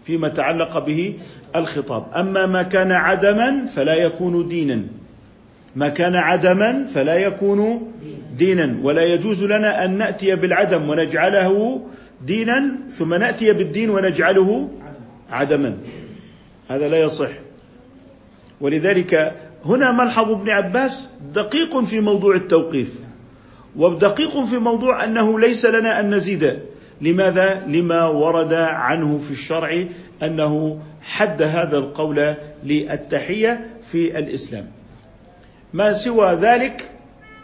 فيما 0.05 0.29
تعلق 0.29 0.79
به 0.79 1.15
الخطاب. 1.57 2.07
أما 2.17 2.47
ما 2.47 2.63
كان 2.63 2.93
عدما 2.93 3.67
فلا 3.67 3.95
يكون 3.95 4.49
دينا. 4.49 4.83
ما 5.77 5.89
كان 5.89 6.15
عدما 6.17 6.87
فلا 6.87 7.17
يكون 7.17 7.93
دينا. 8.39 8.79
ولا 8.83 9.05
يجوز 9.05 9.45
لنا 9.45 9.85
أن 9.85 9.99
نأتي 9.99 10.37
بالعدم 10.37 10.89
ونجعله 10.89 11.81
دينا 12.27 12.77
ثم 12.91 13.15
نأتي 13.15 13.53
بالدين 13.53 13.91
ونجعله 13.91 14.69
عدما. 15.31 15.77
هذا 16.69 16.89
لا 16.89 17.01
يصح. 17.01 17.31
ولذلك 18.61 19.35
هنا 19.65 19.93
ملحظ 19.93 20.31
ابن 20.31 20.51
عباس 20.51 21.09
دقيق 21.35 21.85
في 21.85 22.01
موضوع 22.01 22.37
التوقيف. 22.37 23.06
ودقيق 23.77 24.45
في 24.45 24.59
موضوع 24.59 25.05
أنه 25.05 25.41
ليس 25.41 25.67
لنا 25.67 26.01
أن 26.01 26.15
نزيد 26.15 26.59
لماذا؟ 27.01 27.67
لما 27.69 28.07
ورد 28.07 28.53
عنه 28.53 29.19
في 29.19 29.31
الشرع 29.31 29.85
أنه 30.23 30.81
حد 31.03 31.43
هذا 31.43 31.79
القول 31.79 32.35
للتحية 32.65 33.67
في 33.93 34.19
الإسلام. 34.19 34.67
ما 35.75 35.93
سوى 35.93 36.33
ذلك 36.33 36.91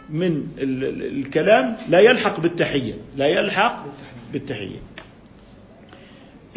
من 0.09 0.47
الكلام 0.57 1.77
لا 1.89 1.99
يلحق 1.99 2.39
بالتحية، 2.39 2.93
لا 3.17 3.25
يلحق 3.25 3.85
بالتحية. 4.33 4.77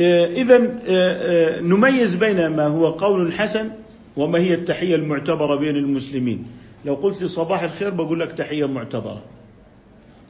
اذا 0.00 0.56
آه، 0.56 0.78
آه، 0.88 1.60
نميز 1.60 2.14
بين 2.14 2.46
ما 2.46 2.66
هو 2.66 2.90
قول 2.90 3.32
حسن 3.32 3.70
وما 4.16 4.38
هي 4.38 4.54
التحية 4.54 4.94
المعتبرة 4.94 5.56
بين 5.56 5.76
المسلمين. 5.76 6.46
لو 6.84 6.94
قلت 6.94 7.22
لي 7.22 7.28
صباح 7.28 7.62
الخير 7.62 7.90
بقول 7.90 8.20
لك 8.20 8.32
تحية 8.32 8.64
معتبرة. 8.68 9.22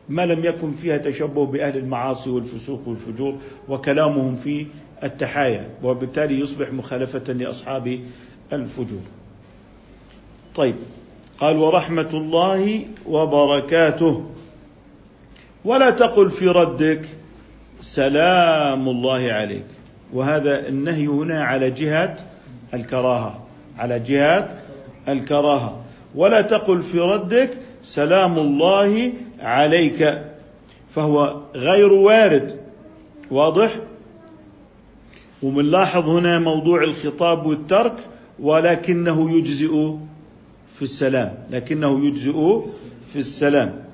ما 0.08 0.26
لم 0.26 0.44
يكن 0.44 0.72
فيها 0.72 0.96
تشبه 0.96 1.46
بأهل 1.46 1.76
المعاصي 1.76 2.30
والفسوق 2.30 2.88
والفجور 2.88 3.34
وكلامهم 3.68 4.36
في 4.36 4.66
التحايا 5.04 5.68
وبالتالي 5.82 6.40
يصبح 6.40 6.72
مخالفة 6.72 7.32
لأصحاب 7.32 8.00
الفجور. 8.52 9.02
طيب 10.54 10.74
قال 11.38 11.56
ورحمة 11.56 12.10
الله 12.14 12.86
وبركاته. 13.06 14.30
ولا 15.64 15.90
تقل 15.90 16.30
في 16.30 16.48
ردك 16.48 17.08
سلام 17.80 18.88
الله 18.88 19.32
عليك. 19.32 19.64
وهذا 20.12 20.68
النهي 20.68 21.06
هنا 21.06 21.44
على 21.44 21.70
جهة 21.70 22.16
الكراهة 22.74 23.44
على 23.76 24.00
جهة 24.00 24.58
الكراهة. 25.08 25.84
ولا 26.14 26.40
تقل 26.40 26.82
في 26.82 26.98
ردك 26.98 27.58
سلام 27.82 28.38
الله 28.38 29.12
عليك 29.40 30.22
فهو 30.94 31.42
غير 31.54 31.92
وارد. 31.92 32.60
واضح؟ 33.30 33.76
ومنلاحظ 35.42 36.08
هنا 36.08 36.38
موضوع 36.38 36.84
الخطاب 36.84 37.46
والترك 37.46 37.96
ولكنه 38.38 39.38
يجزئ 39.38 39.90
في 40.74 40.82
السلام. 40.82 41.34
لكنه 41.50 42.06
يجزئ 42.06 42.60
في 43.12 43.16
السلام. 43.18 43.84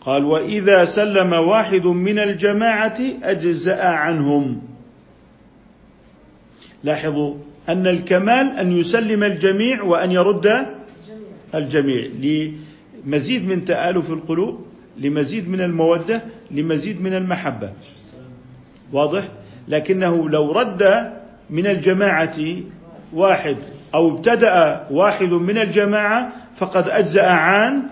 قال 0.00 0.24
وإذا 0.24 0.84
سلم 0.84 1.32
واحد 1.32 1.86
من 1.86 2.18
الجماعة 2.18 2.98
أجزأ 3.22 3.84
عنهم. 3.84 4.62
لاحظوا 6.84 7.34
أن 7.68 7.86
الكمال 7.86 8.46
أن 8.46 8.72
يسلم 8.72 9.24
الجميع 9.24 9.82
وأن 9.82 10.10
يرد 10.12 10.66
الجميع. 11.54 12.06
لمزيد 13.04 13.48
من 13.48 13.64
تآلف 13.64 14.10
القلوب. 14.10 14.69
لمزيد 14.98 15.48
من 15.48 15.60
المودة 15.60 16.22
لمزيد 16.50 17.02
من 17.02 17.14
المحبة. 17.14 17.72
واضح؟ 18.92 19.28
لكنه 19.68 20.28
لو 20.28 20.52
رد 20.52 21.12
من 21.50 21.66
الجماعة 21.66 22.36
واحد 23.12 23.56
أو 23.94 24.16
ابتدأ 24.16 24.86
واحد 24.90 25.28
من 25.32 25.58
الجماعة 25.58 26.32
فقد 26.56 26.88
أجزأ 26.88 27.26
عن 27.26 27.82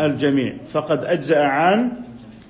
الجميع 0.00 0.54
فقد 0.72 1.04
أجزأ 1.04 1.44
عن 1.44 1.92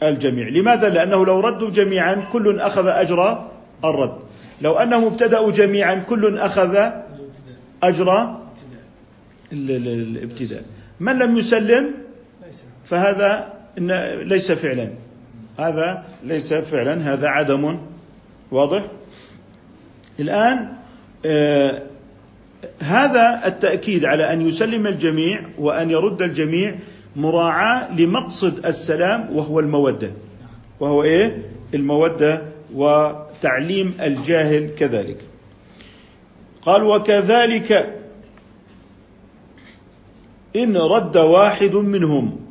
الجميع. 0.03 0.49
لماذا؟ 0.49 0.89
لأنه 0.89 1.27
لو 1.27 1.41
ردوا 1.41 1.71
جميعا 1.71 2.15
كل 2.33 2.61
أخذ 2.61 2.87
أجر 2.87 3.49
الرد. 3.85 4.19
لو 4.63 4.75
أنهم 4.75 5.05
ابتدأوا 5.05 5.51
جميعا 5.51 5.95
كل 5.95 6.39
أخذ 6.39 6.91
أجر 7.83 8.37
الابتداء. 9.53 10.63
من 11.01 11.19
لم 11.19 11.37
يسلم؟ 11.37 11.95
فهذا 12.85 13.56
ليس 14.25 14.53
فعلا. 14.53 14.91
هذا 15.59 16.05
ليس 16.25 16.55
فعلا. 16.55 17.15
هذا 17.15 17.29
عدم 17.29 17.79
واضح. 18.51 18.83
الآن 20.21 20.69
آه 21.27 21.83
هذا 22.81 23.43
التأكيد 23.47 24.05
على 24.05 24.33
أن 24.33 24.49
يسلم 24.49 24.87
الجميع 24.87 25.41
وأن 25.59 25.91
يرد 25.91 26.23
الجميع 26.23 26.75
مراعاة 27.17 28.01
لمقصد 28.01 28.67
السلام 28.67 29.37
وهو 29.37 29.61
المودة. 29.61 30.11
وهو 30.81 31.03
إيه؟ 31.03 31.43
المودة 31.75 32.43
وتعليم 32.75 33.95
الجاهل 34.01 34.71
كذلك. 34.79 35.17
قال 36.63 36.83
وكذلك 36.83 37.95
إن 40.57 40.77
رد 40.77 41.17
واحد 41.17 41.75
منهم 41.75 42.46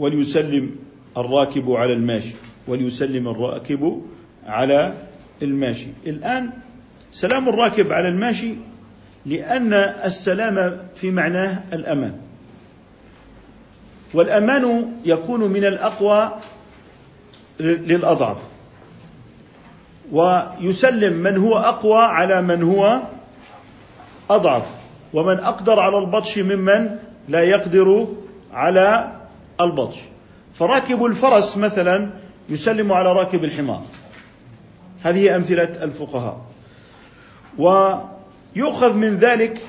وليسلم 0.00 0.76
الراكب 1.16 1.70
على 1.70 1.92
الماشي 1.92 2.34
وليسلم 2.68 3.28
الراكب 3.28 4.02
على 4.46 4.94
الماشي. 5.42 5.88
الآن 6.06 6.50
سلام 7.12 7.48
الراكب 7.48 7.92
على 7.92 8.08
الماشي 8.08 8.54
لأن 9.26 9.72
السلام 10.04 10.78
في 10.96 11.10
معناه 11.10 11.62
الأمان. 11.72 12.16
والأمان 14.14 14.92
يكون 15.04 15.40
من 15.40 15.64
الأقوى 15.64 16.32
للأضعف. 17.60 18.38
ويسلم 20.12 21.12
من 21.12 21.36
هو 21.36 21.58
أقوى 21.58 21.98
على 21.98 22.42
من 22.42 22.62
هو 22.62 23.00
أضعف. 24.30 24.66
ومن 25.12 25.38
أقدر 25.38 25.80
على 25.80 25.98
البطش 25.98 26.38
ممن 26.38 26.96
لا 27.28 27.42
يقدر 27.42 28.06
على 28.52 29.19
البطش. 29.64 29.96
فراكب 30.54 31.04
الفرس 31.04 31.56
مثلا 31.56 32.10
يسلم 32.48 32.92
على 32.92 33.12
راكب 33.12 33.44
الحمار. 33.44 33.82
هذه 35.02 35.36
أمثلة 35.36 35.84
الفقهاء. 35.84 36.40
ويؤخذ 37.58 38.94
من 38.94 39.16
ذلك 39.18 39.60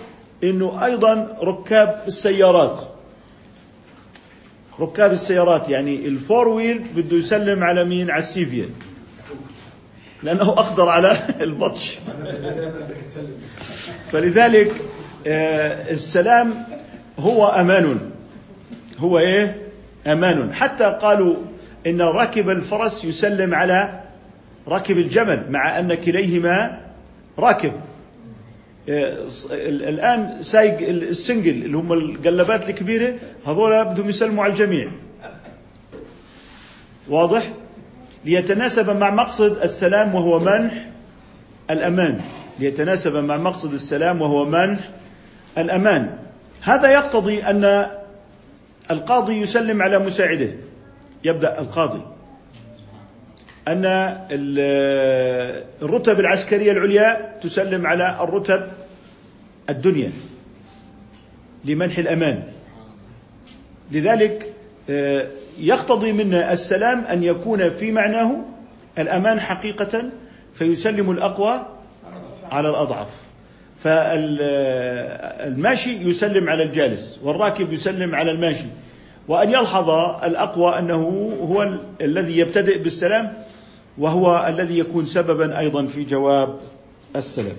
إنه 0.43 0.85
أيضا 0.85 1.37
ركاب 1.43 2.03
السيارات. 2.07 2.79
ركاب 4.79 5.11
السيارات 5.11 5.69
يعني 5.69 5.95
الفور 6.07 6.47
ويل 6.47 6.79
بده 6.95 7.17
يسلم 7.17 7.63
على 7.63 7.83
مين؟ 7.85 8.11
على 8.11 8.19
السيفيا 8.19 8.69
لأنه 10.23 10.49
أقدر 10.49 10.89
على 10.89 11.17
البطش. 11.41 11.99
فلذلك 14.11 14.75
آه، 15.27 15.91
السلام 15.91 16.53
هو 17.19 17.47
أمان. 17.47 17.99
هو 18.99 19.19
إيه؟ 19.19 19.70
أمان. 20.07 20.53
حتى 20.53 20.97
قالوا 21.01 21.35
إن 21.87 22.01
راكب 22.01 22.49
الفرس 22.49 23.05
يسلم 23.05 23.55
على 23.55 24.01
راكب 24.67 24.97
الجمل 24.97 25.45
مع 25.49 25.79
أن 25.79 25.93
كليهما 25.93 26.79
راكب. 27.39 27.73
آه، 28.89 29.27
الآن 29.67 30.41
سايق 30.41 30.89
السنجل 30.89 31.65
اللي 31.65 31.77
هم 31.77 31.93
القلبات 31.93 32.69
الكبيرة 32.69 33.13
هذول 33.47 33.85
بدهم 33.85 34.09
يسلموا 34.09 34.43
على 34.43 34.53
الجميع. 34.53 34.91
واضح؟ 37.09 37.43
ليتناسب 38.25 38.97
مع 38.97 39.09
مقصد 39.09 39.61
السلام 39.61 40.15
وهو 40.15 40.39
منح 40.39 40.73
الأمان. 41.69 42.21
ليتناسب 42.59 43.15
مع 43.15 43.37
مقصد 43.37 43.73
السلام 43.73 44.21
وهو 44.21 44.45
منح 44.45 44.79
الأمان. 45.57 46.17
هذا 46.61 46.91
يقتضي 46.91 47.43
أن 47.43 47.87
القاضي 48.91 49.41
يسلم 49.41 49.81
على 49.81 49.99
مساعده. 49.99 50.51
يبدأ 51.23 51.59
القاضي. 51.59 52.01
أن 53.67 53.85
الرتب 55.81 56.19
العسكرية 56.19 56.71
العليا 56.71 57.39
تسلم 57.43 57.87
على 57.87 58.23
الرتب 58.23 58.67
الدنيا 59.69 60.11
لمنح 61.65 61.97
الأمان. 61.97 62.43
لذلك 63.91 64.53
آه، 64.89 65.27
يقتضي 65.59 66.11
منا 66.11 66.53
السلام 66.53 67.03
أن 67.05 67.23
يكون 67.23 67.69
في 67.69 67.91
معناه 67.91 68.41
الأمان 68.99 69.39
حقيقة 69.39 70.03
فيسلم 70.53 71.11
الأقوى 71.11 71.65
على 72.51 72.69
الأضعف. 72.69 73.09
فالماشي 73.83 75.69
يسلم 76.09 76.49
على 76.49 76.63
الجالس 76.63 77.19
والراكب 77.23 77.73
يسلم 77.73 78.15
على 78.15 78.31
الماشي. 78.31 78.65
وأن 79.27 79.49
يلحظ 79.49 79.89
الأقوى 80.23 80.79
أنه 80.79 81.33
هو 81.41 81.79
الذي 82.01 82.37
يبتدئ 82.37 82.83
بالسلام 82.83 83.33
وهو 83.97 84.45
الذي 84.47 84.79
يكون 84.79 85.05
سببا 85.05 85.59
أيضا 85.59 85.85
في 85.85 86.03
جواب 86.03 86.59
السلام. 87.15 87.57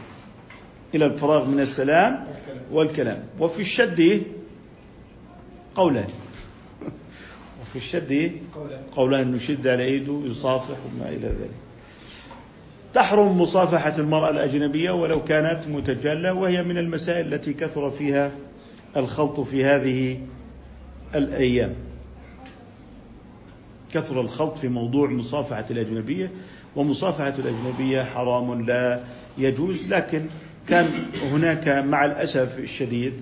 إلى 0.95 1.07
الفراغ 1.07 1.47
من 1.47 1.61
السلام 1.61 2.27
والكلام. 2.73 3.25
وفي 3.41 3.61
الشد 3.61 4.23
قولان. 5.75 6.09
وفي 7.61 7.77
الشد 7.77 8.33
قولان. 8.97 9.33
نشد 9.33 9.67
على 9.67 9.85
ايده 9.85 10.21
يصافح 10.25 10.77
وما 10.87 11.09
إلى 11.09 11.29
ذلك. 11.29 11.70
تحرم 12.95 13.41
مصافحة 13.41 13.95
المرأة 13.99 14.31
الأجنبية 14.31 14.91
ولو 14.91 15.25
كانت 15.25 15.69
متجلة 15.69 16.33
وهي 16.33 16.63
من 16.63 16.79
المسائل 16.79 17.35
التي 17.35 17.53
كثر 17.53 17.91
فيها 17.91 18.31
الخلط 18.97 19.41
في 19.41 19.65
هذه 19.65 20.21
الأيام. 21.15 21.75
كثر 23.93 24.21
الخلط 24.21 24.59
في 24.59 24.69
موضوع 24.69 25.11
مصافحة 25.11 25.67
الأجنبية 25.71 26.31
ومصافحة 26.77 27.35
الأجنبية 27.39 28.03
حرام 28.03 28.67
لا 28.67 29.01
يجوز 29.39 29.87
لكن 29.89 30.23
كان 30.69 30.87
هناك 31.33 31.69
مع 31.69 32.05
الأسف 32.05 32.59
الشديد 32.59 33.13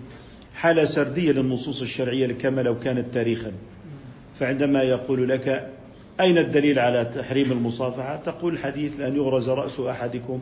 حالة 0.55 0.85
سردية 0.85 1.33
للنصوص 1.33 1.81
الشرعية 1.83 2.33
كما 2.33 2.61
لو 2.61 2.79
كانت 2.79 3.15
تاريخا. 3.15 3.53
فعندما 4.41 4.83
يقول 4.83 5.29
لك 5.29 5.71
أين 6.21 6.39
الدليل 6.39 6.79
على 6.79 7.05
تحريم 7.05 7.53
المصافحة؟ 7.53 8.17
تقول 8.17 8.53
الحديث 8.53 9.01
لأن 9.01 9.17
يغرز 9.17 9.49
رأس 9.49 9.81
أحدكم 9.81 10.41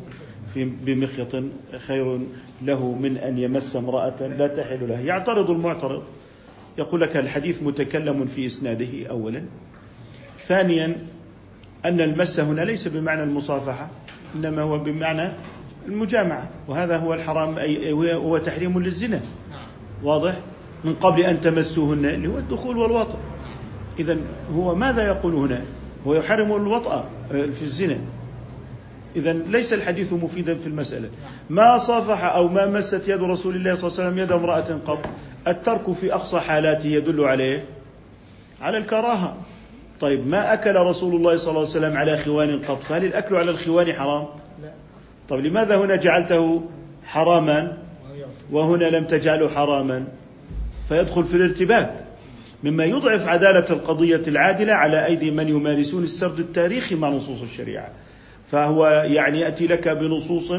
بمخيط 0.57 1.45
خير 1.87 2.19
له 2.63 2.93
من 2.93 3.17
أن 3.17 3.39
يمس 3.39 3.77
امرأة 3.77 4.27
لا 4.27 4.47
تحل 4.47 4.89
له. 4.89 5.01
يعترض 5.01 5.51
المعترض. 5.51 6.03
يقول 6.79 7.01
لك 7.01 7.17
الحديث 7.17 7.63
متكلم 7.63 8.27
في 8.27 8.47
إسناده 8.47 9.07
أولا. 9.11 9.43
ثانيا 10.39 10.97
أن 11.85 12.01
المس 12.01 12.41
هنا 12.41 12.61
ليس 12.61 12.89
بمعنى 12.89 13.23
المصافحة 13.23 13.91
إنما 14.35 14.63
هو 14.63 14.79
بمعنى 14.79 15.29
المجامعة. 15.89 16.49
وهذا 16.69 16.97
هو 16.97 17.15
الحرام 17.15 17.59
أي 17.59 17.93
هو 18.15 18.39
تحريم 18.39 18.79
للزنا. 18.79 19.21
واضح؟ 20.03 20.35
من 20.85 20.95
قبل 20.95 21.21
أن 21.21 21.41
تمسوهن 21.41 22.05
اللي 22.05 22.29
هو 22.29 22.39
الدخول 22.39 22.77
والوطن. 22.77 23.19
إذا 23.99 24.19
هو 24.57 24.75
ماذا 24.75 25.07
يقول 25.07 25.35
هنا؟ 25.35 25.63
هو 26.07 26.15
يحرم 26.15 26.53
الوطأ 26.53 27.05
آه، 27.33 27.47
في 27.47 27.63
الزنا. 27.63 27.99
إذا 29.17 29.33
ليس 29.33 29.73
الحديث 29.73 30.13
مفيدا 30.13 30.55
في 30.55 30.67
المسألة. 30.67 31.09
ما 31.51 31.79
صافح 31.79 32.25
أو 32.25 32.49
ما 32.49 32.67
مست 32.67 33.09
يد 33.09 33.23
رسول 33.23 33.57
الله 33.57 33.75
صلى 33.75 33.89
الله 33.89 34.01
عليه 34.01 34.11
وسلم 34.11 34.19
يد 34.19 34.33
امرأة 34.33 34.81
قط؟ 34.87 34.99
الترك 35.49 35.93
في 35.93 36.15
أقصى 36.15 36.41
حالاته 36.41 36.87
يدل 36.87 37.25
عليه؟ 37.25 37.65
على 38.61 38.79
الكراهة. 38.79 39.37
طيب 40.01 40.27
ما 40.27 40.53
أكل 40.53 40.77
رسول 40.77 41.15
الله 41.17 41.37
صلى 41.37 41.49
الله 41.49 41.61
عليه 41.61 41.71
وسلم 41.71 41.97
على 41.97 42.19
خوان 42.19 42.63
قط؟ 42.69 42.83
فهل 42.83 43.05
الأكل 43.05 43.37
على 43.37 43.51
الخوان 43.51 43.93
حرام؟ 43.93 44.27
طيب 45.29 45.47
لماذا 45.47 45.77
هنا 45.77 45.97
جعلته 45.97 46.63
حراما؟ 47.05 47.79
وهنا 48.53 48.85
لم 48.85 49.05
تجعله 49.05 49.49
حراما. 49.49 50.05
فيدخل 50.89 51.25
في 51.25 51.35
الارتباك. 51.35 52.06
مما 52.65 52.85
يضعف 52.85 53.29
عدالة 53.29 53.67
القضية 53.71 54.23
العادلة 54.29 54.73
على 54.73 55.07
أيدي 55.07 55.31
من 55.31 55.49
يمارسون 55.49 56.05
السرد 56.05 56.39
التاريخي 56.39 56.95
مع 56.95 57.09
نصوص 57.09 57.43
الشريعة. 57.43 57.93
فهو 58.51 58.87
يعني 59.07 59.41
يأتي 59.41 59.67
لك 59.67 59.89
بنصوص 59.89 60.53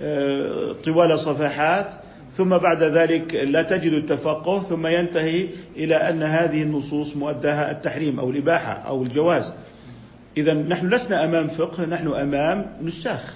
آه، 0.00 0.72
طوال 0.84 1.20
صفحات 1.20 1.90
ثم 2.32 2.58
بعد 2.58 2.82
ذلك 2.82 3.34
لا 3.34 3.62
تجد 3.62 3.92
التفقه 3.92 4.60
ثم 4.60 4.86
ينتهي 4.86 5.48
إلى 5.76 5.94
أن 5.94 6.22
هذه 6.22 6.62
النصوص 6.62 7.16
مؤداها 7.16 7.70
التحريم 7.70 8.20
أو 8.20 8.30
الإباحة 8.30 8.72
أو 8.72 9.02
الجواز. 9.02 9.52
إذا 10.36 10.54
نحن 10.54 10.88
لسنا 10.88 11.24
أمام 11.24 11.48
فقه 11.48 11.86
نحن 11.86 12.08
أمام 12.08 12.66
نساخ. 12.82 13.34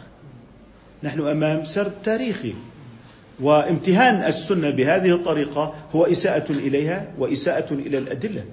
نحن 1.03 1.21
أمام 1.21 1.65
سرد 1.65 1.93
تاريخي. 2.05 2.55
وامتهان 3.43 4.15
السنة 4.15 4.71
بهذه 4.71 5.15
الطريقة 5.15 5.75
هو 5.95 6.05
إساءة 6.05 6.53
إليها 6.53 7.13
وإساءة 7.19 7.73
إلى 7.75 7.99
الأدلة. 7.99 8.45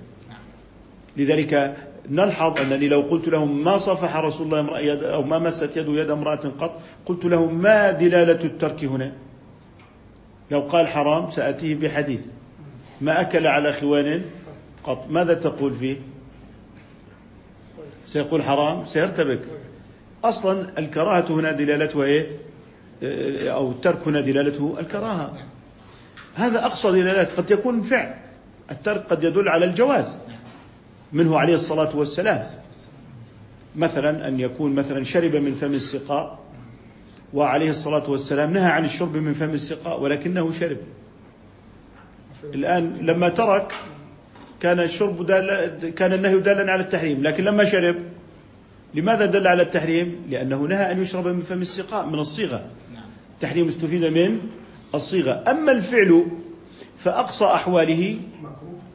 لذلك 1.17 1.77
نلحظ 2.09 2.59
أنني 2.59 2.87
لو 2.87 3.01
قلت 3.01 3.27
لهم 3.27 3.63
ما 3.63 3.77
صفح 3.77 4.17
رسول 4.17 4.45
الله 4.45 4.59
امرأة 4.59 4.79
يد 4.79 5.03
أو 5.03 5.23
ما 5.23 5.39
مست 5.39 5.77
يده 5.77 5.91
يد 6.01 6.09
امرأة 6.09 6.35
قط 6.59 6.81
قلت 7.05 7.25
لهم 7.25 7.61
ما 7.61 7.91
دلالة 7.91 8.43
الترك 8.43 8.83
هنا؟ 8.83 9.11
لو 10.51 10.59
قال 10.59 10.87
حرام 10.87 11.29
ساتيه 11.29 11.75
بحديث. 11.75 12.21
ما 13.01 13.21
أكل 13.21 13.47
على 13.47 13.73
خوان 13.73 14.21
قط 14.83 15.05
ماذا 15.09 15.33
تقول 15.33 15.73
فيه؟ 15.73 15.97
سيقول 18.05 18.43
حرام 18.43 18.85
سيرتبك. 18.85 19.41
أصلا 20.23 20.79
الكراهة 20.79 21.25
هنا 21.29 21.51
دلالتها 21.51 22.03
إيه؟ 22.03 22.48
أو 23.03 23.71
الترك 23.71 24.07
هنا 24.07 24.21
دلالته 24.21 24.75
الكراهة. 24.79 25.37
هذا 26.35 26.65
أقصى 26.65 26.91
دلالات. 26.91 27.37
قد 27.37 27.51
يكون 27.51 27.81
فعل. 27.81 28.15
الترك 28.71 29.05
قد 29.09 29.23
يدل 29.23 29.49
على 29.49 29.65
الجواز. 29.65 30.15
منه 31.13 31.39
عليه 31.39 31.53
الصلاة 31.53 31.95
والسلام. 31.95 32.43
مثلا 33.75 34.27
أن 34.27 34.39
يكون 34.39 34.75
مثلا 34.75 35.03
شرب 35.03 35.35
من 35.35 35.55
فم 35.55 35.73
السقاء 35.73 36.39
وعليه 37.33 37.69
الصلاة 37.69 38.09
والسلام 38.09 38.53
نهى 38.53 38.71
عن 38.71 38.85
الشرب 38.85 39.17
من 39.17 39.33
فم 39.33 39.49
السقاء 39.49 40.01
ولكنه 40.01 40.51
شرب. 40.51 40.77
الآن 42.43 42.97
لما 43.01 43.29
ترك 43.29 43.73
كان 44.59 44.79
الشرب 44.79 45.25
دال 45.25 45.89
كان 45.95 46.13
النهي 46.13 46.39
دالا 46.39 46.71
على 46.71 46.81
التحريم. 46.81 47.23
لكن 47.23 47.43
لما 47.43 47.65
شرب 47.65 47.95
لماذا 48.93 49.25
دل 49.25 49.47
على 49.47 49.61
التحريم؟ 49.61 50.25
لأنه 50.29 50.57
نهى 50.57 50.91
أن 50.91 51.01
يشرب 51.01 51.27
من 51.27 51.41
فم 51.41 51.61
السقاء 51.61 52.05
من 52.05 52.19
الصيغة. 52.19 52.65
تحريم 53.39 53.67
استفيد 53.67 54.05
من 54.05 54.39
الصيغة. 54.95 55.43
أما 55.47 55.71
الفعل 55.71 56.25
فأقصى 56.97 57.45
أحواله 57.45 58.17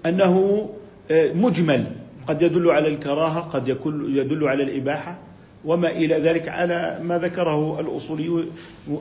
أنه 0.07 0.68
آه، 1.11 1.33
مجمل. 1.33 1.87
قد 2.26 2.42
يدل 2.42 2.70
على 2.70 2.88
الكراهة 2.88 3.40
قد 3.40 3.68
يدل 4.09 4.48
على 4.48 4.62
الإباحة 4.62 5.18
وما 5.64 5.90
إلى 5.90 6.14
ذلك 6.14 6.48
على 6.48 6.98
ما 7.02 7.18
ذكره 7.18 7.80
الأصوليون, 7.80 8.50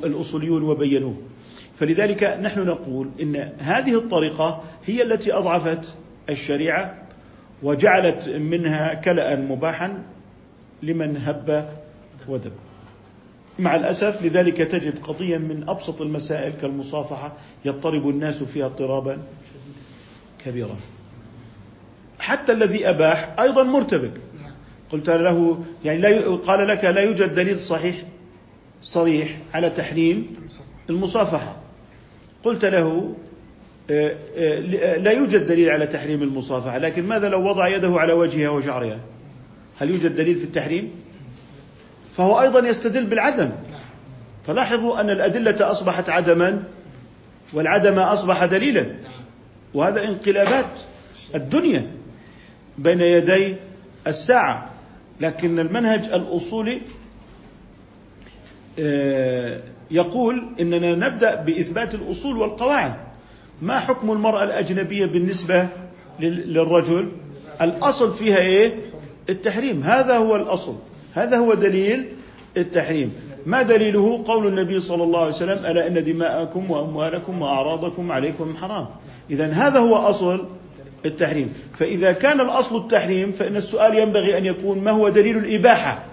الأصوليون 0.04 0.64
وبينوه. 0.64 1.16
فلذلك 1.80 2.24
نحن 2.24 2.60
نقول 2.60 3.10
إن 3.22 3.36
هذه 3.60 3.98
الطريقة 3.98 4.64
هي 4.86 5.04
التي 5.04 5.34
أضعفت 5.34 5.96
الشريعة 6.30 7.04
وجعلت 7.64 8.30
منها 8.30 8.94
كلأ 8.94 9.36
مباحا 9.36 10.04
لمن 10.84 11.18
هب 11.18 11.70
ودب. 12.28 12.52
مع 13.60 13.76
الأسف 13.76 14.26
لذلك 14.26 14.58
تجد 14.58 15.00
قضية 15.00 15.38
من 15.38 15.70
أبسط 15.70 16.02
المسائل 16.02 16.54
كالمصافحة 16.62 17.34
يضطرب 17.66 18.10
الناس 18.10 18.44
فيها 18.44 18.66
اضطرابا 18.66 19.18
كبيرا. 20.46 20.76
حتى 22.20 22.52
الذي 22.52 22.90
أباح 22.90 23.36
أيضا 23.40 23.64
مرتبك. 23.64 24.14
قلت 24.92 25.10
له 25.10 25.64
يعني 25.86 26.02
لا 26.02 26.36
قال 26.36 26.68
لك 26.68 26.86
لا 26.86 27.02
يوجد 27.02 27.34
دليل 27.34 27.60
صحيح 27.60 27.96
صريح 28.82 29.38
على 29.54 29.70
تحريم 29.70 30.36
المصافحة. 30.90 31.58
قلت 32.44 32.66
له 32.66 33.16
آه، 33.90 34.16
آه، 34.38 34.60
لا 34.98 35.12
يوجد 35.12 35.46
دليل 35.46 35.70
على 35.70 35.88
تحريم 35.88 36.24
المصافحة 36.24 36.78
لكن 36.78 37.04
ماذا 37.04 37.30
لو 37.30 37.50
وضع 37.50 37.68
يده 37.68 38.00
على 38.00 38.14
وجهها 38.14 38.50
وشعرها؟ 38.50 39.00
هل 39.78 39.90
يوجد 39.90 40.16
دليل 40.16 40.38
في 40.38 40.44
التحريم؟ 40.44 40.92
فهو 42.18 42.42
أيضا 42.42 42.60
يستدل 42.60 43.06
بالعدم. 43.06 43.52
فلاحظوا 44.48 45.02
أن 45.02 45.10
الأدلة 45.10 45.72
أصبحت 45.72 46.10
عدما 46.10 46.64
والعدم 47.54 48.00
أصبح 48.00 48.46
دليلا. 48.46 48.86
وهذا 49.74 50.04
انقلابات 50.04 50.80
الدنيا 51.36 51.92
بين 52.78 53.02
يدي 53.02 53.56
الساعة. 54.08 54.70
لكن 55.22 55.60
المنهج 55.60 56.04
الأصولي 56.04 56.82
آه، 58.80 59.62
يقول 59.92 60.48
إننا 60.60 60.96
نبدأ 60.96 61.36
بإثبات 61.36 61.96
الأصول 61.96 62.38
والقواعد. 62.38 62.94
ما 63.62 63.80
حكم 63.80 64.12
المرأة 64.12 64.44
الأجنبية 64.44 65.06
بالنسبة 65.06 65.68
للرجل؟ 66.20 67.12
الأصل 67.62 68.14
فيها 68.14 68.38
إيه؟ 68.38 68.76
التحريم. 69.30 69.84
هذا 69.84 70.18
هو 70.18 70.36
الأصل. 70.36 70.76
هذا 71.14 71.38
هو 71.38 71.54
دليل 71.54 72.06
التحريم. 72.58 73.14
ما 73.46 73.62
دليله 73.62 74.24
قول 74.26 74.48
النبي 74.48 74.80
صلى 74.80 75.04
الله 75.04 75.20
عليه 75.20 75.30
وسلم 75.30 75.66
ألا 75.66 75.88
إن 75.88 76.04
دماءكم 76.04 76.72
وأموالكم 76.72 77.42
وأعراضكم 77.42 78.12
عليكم 78.12 78.56
حرام. 78.62 78.86
اذا 79.30 79.48
هذا 79.48 79.80
هو 79.80 79.96
أصل 79.96 80.46
التحريم. 81.06 81.54
فإذا 81.80 82.12
كان 82.12 82.42
الأصل 82.42 82.78
التحريم 82.78 83.32
فإن 83.32 83.56
السؤال 83.56 83.98
ينبغي 83.98 84.38
أن 84.38 84.46
يكون 84.46 84.80
ما 84.80 84.92
هو 84.92 85.10
دليل 85.10 85.38
الإباحة؟ 85.38 86.06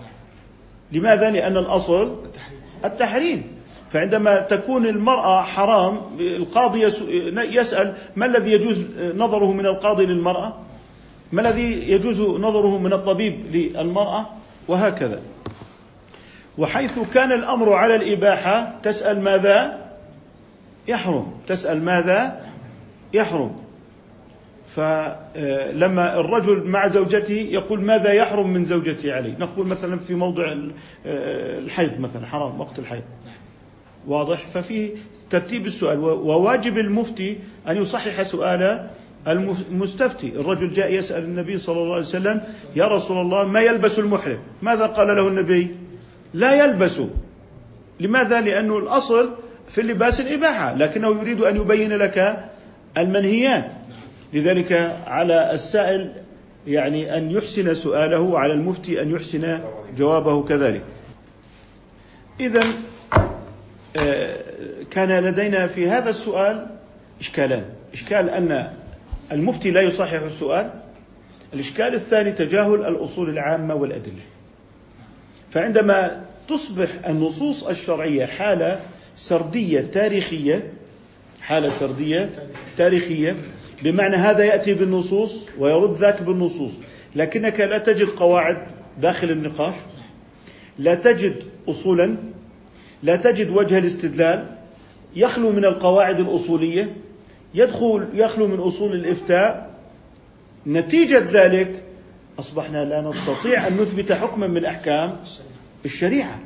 لماذا؟ 0.92 1.30
لأن 1.30 1.56
الأصل 1.56 2.16
التحريم. 2.84 3.42
فعندما 3.90 4.40
تكون 4.40 4.86
المرأة 4.86 5.42
حرام 5.42 6.00
القاضي 6.20 6.82
يسأل 7.36 7.94
ما 8.16 8.26
الذي 8.26 8.52
يجوز 8.52 8.84
نظره 9.16 9.52
من 9.52 9.66
القاضي 9.66 10.06
للمرأة؟ 10.06 10.54
ما 11.32 11.40
الذي 11.42 11.90
يجوز 11.90 12.20
نظره 12.20 12.78
من 12.78 12.92
الطبيب 12.92 13.56
للمرأة؟ 13.56 14.26
وهكذا. 14.70 15.20
وحيث 16.59 16.98
كان 16.98 17.33
الأمر 17.33 17.72
على 17.72 17.96
الإباحة 17.96 18.80
تسأل 18.83 19.20
ماذا؟ 19.20 19.87
يحرم. 20.88 21.33
تسأل 21.46 21.85
ماذا؟ 21.85 22.46
يحرم. 23.12 23.56
فلما 24.76 26.20
الرجل 26.20 26.66
مع 26.66 26.87
زوجته 26.87 27.48
يقول 27.50 27.80
ماذا 27.80 28.12
يحرم 28.12 28.50
من 28.50 28.64
زوجتي 28.64 29.12
عليه 29.12 29.35
نقول 29.38 29.66
مثلا 29.66 29.98
في 29.98 30.14
موضع 30.14 30.54
الحيض 31.06 32.00
مثلا 32.00 32.26
حرام 32.26 32.61
وقت 32.61 32.78
الحيض. 32.78 33.02
واضح؟ 34.06 34.46
ففي 34.54 34.90
ترتيب 35.30 35.66
السؤال. 35.66 35.98
وواجب 36.00 36.78
المفتي 36.78 37.38
أن 37.68 37.76
يصحح 37.76 38.22
سؤال 38.22 38.90
المستفتي. 39.28 40.28
الرجل 40.28 40.72
جاء 40.72 40.92
يسأل 40.92 41.24
النبي 41.24 41.59
صلى 41.59 41.78
الله 41.78 41.94
عليه 41.94 42.04
وسلم 42.04 42.40
يا 42.76 42.85
رسول 42.85 43.20
الله 43.20 43.44
ما 43.44 43.61
يلبس 43.61 43.98
المحرم؟ 43.98 44.38
ماذا 44.62 44.87
قال 44.87 45.16
له 45.16 45.28
النبي؟ 45.28 45.76
لا 46.35 46.64
يلبس. 46.64 47.00
لماذا؟ 48.00 48.40
لأنه 48.40 48.78
الأصل 48.78 49.30
في 49.68 49.80
اللباس 49.80 50.20
الإباحة 50.20 50.74
لكنه 50.74 51.09
يريد 51.20 51.40
أن 51.40 51.56
يبين 51.56 51.92
لك 51.92 52.44
المنهيات. 52.98 53.72
لذلك 54.33 54.96
على 55.06 55.52
السائل 55.52 56.12
يعني 56.66 57.16
أن 57.16 57.30
يحسن 57.30 57.74
سؤاله 57.74 58.20
وعلى 58.20 58.52
المفتي 58.52 59.02
أن 59.02 59.11
يحسن 59.11 59.61
جوابه 59.98 60.42
كذلك. 60.42 60.83
إذا 62.40 62.61
آه، 64.00 64.37
كان 64.90 65.24
لدينا 65.24 65.66
في 65.66 65.88
هذا 65.88 66.11
السؤال 66.11 66.66
إشكالان. 67.20 67.64
إشكال 67.92 68.30
أن 68.30 68.70
المفتي 69.32 69.70
لا 69.70 69.80
يصحح 69.80 70.22
السؤال. 70.22 70.70
الإشكال 71.54 71.94
الثاني 71.94 72.32
تجاهل 72.32 72.74
الأصول 72.74 73.30
العامة 73.30 73.74
والأدلة. 73.74 74.22
فعندما 75.50 76.24
تصبح 76.48 76.88
النصوص 77.08 77.64
الشرعية 77.64 78.26
حالة 78.26 78.80
سردية 79.16 79.80
تاريخية 79.80 80.72
حالة 81.40 81.68
سردية 81.68 82.30
تاريخية 82.76 83.36
بمعنى 83.82 84.16
هذا 84.16 84.44
يأتي 84.44 84.74
بالنصوص 84.74 85.46
ويرد 85.58 85.96
ذاك 85.96 86.22
بالنصوص. 86.22 86.72
لكنك 87.16 87.60
لا 87.60 87.78
تجد 87.78 88.08
قواعد 88.08 88.66
داخل 89.00 89.30
النقاش 89.30 89.74
لا 90.78 90.94
تجد 90.94 91.36
أصولا 91.68 92.16
لا 93.02 93.16
تجد 93.16 93.50
وجه 93.50 93.78
الاستدلال. 93.78 94.46
يخلو 95.16 95.52
من 95.52 95.64
القواعد 95.64 96.20
الأصولية 96.20 96.96
يدخل 97.54 98.08
يخلو 98.14 98.46
من 98.46 98.58
أصول 98.58 98.92
الإفتاء. 98.92 99.70
نتيجة 100.66 101.24
ذلك 101.32 101.82
أصبحنا 102.38 102.84
لا 102.84 103.00
نستطيع 103.00 103.66
أن 103.66 103.76
نثبت 103.76 104.12
حكما 104.12 104.46
من 104.46 104.64
أحكام 104.64 105.16
الشريعة. 105.84 106.40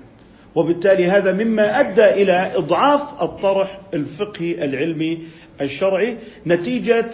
وبالتالي 0.55 1.07
هذا 1.07 1.33
مما 1.33 1.81
أدى 1.81 2.05
إلى 2.05 2.51
إضعاف 2.55 3.23
الطرح 3.23 3.81
الفقهي 3.95 4.64
العلمي 4.64 5.19
الشرعي. 5.61 6.17
نتيجة 6.47 7.11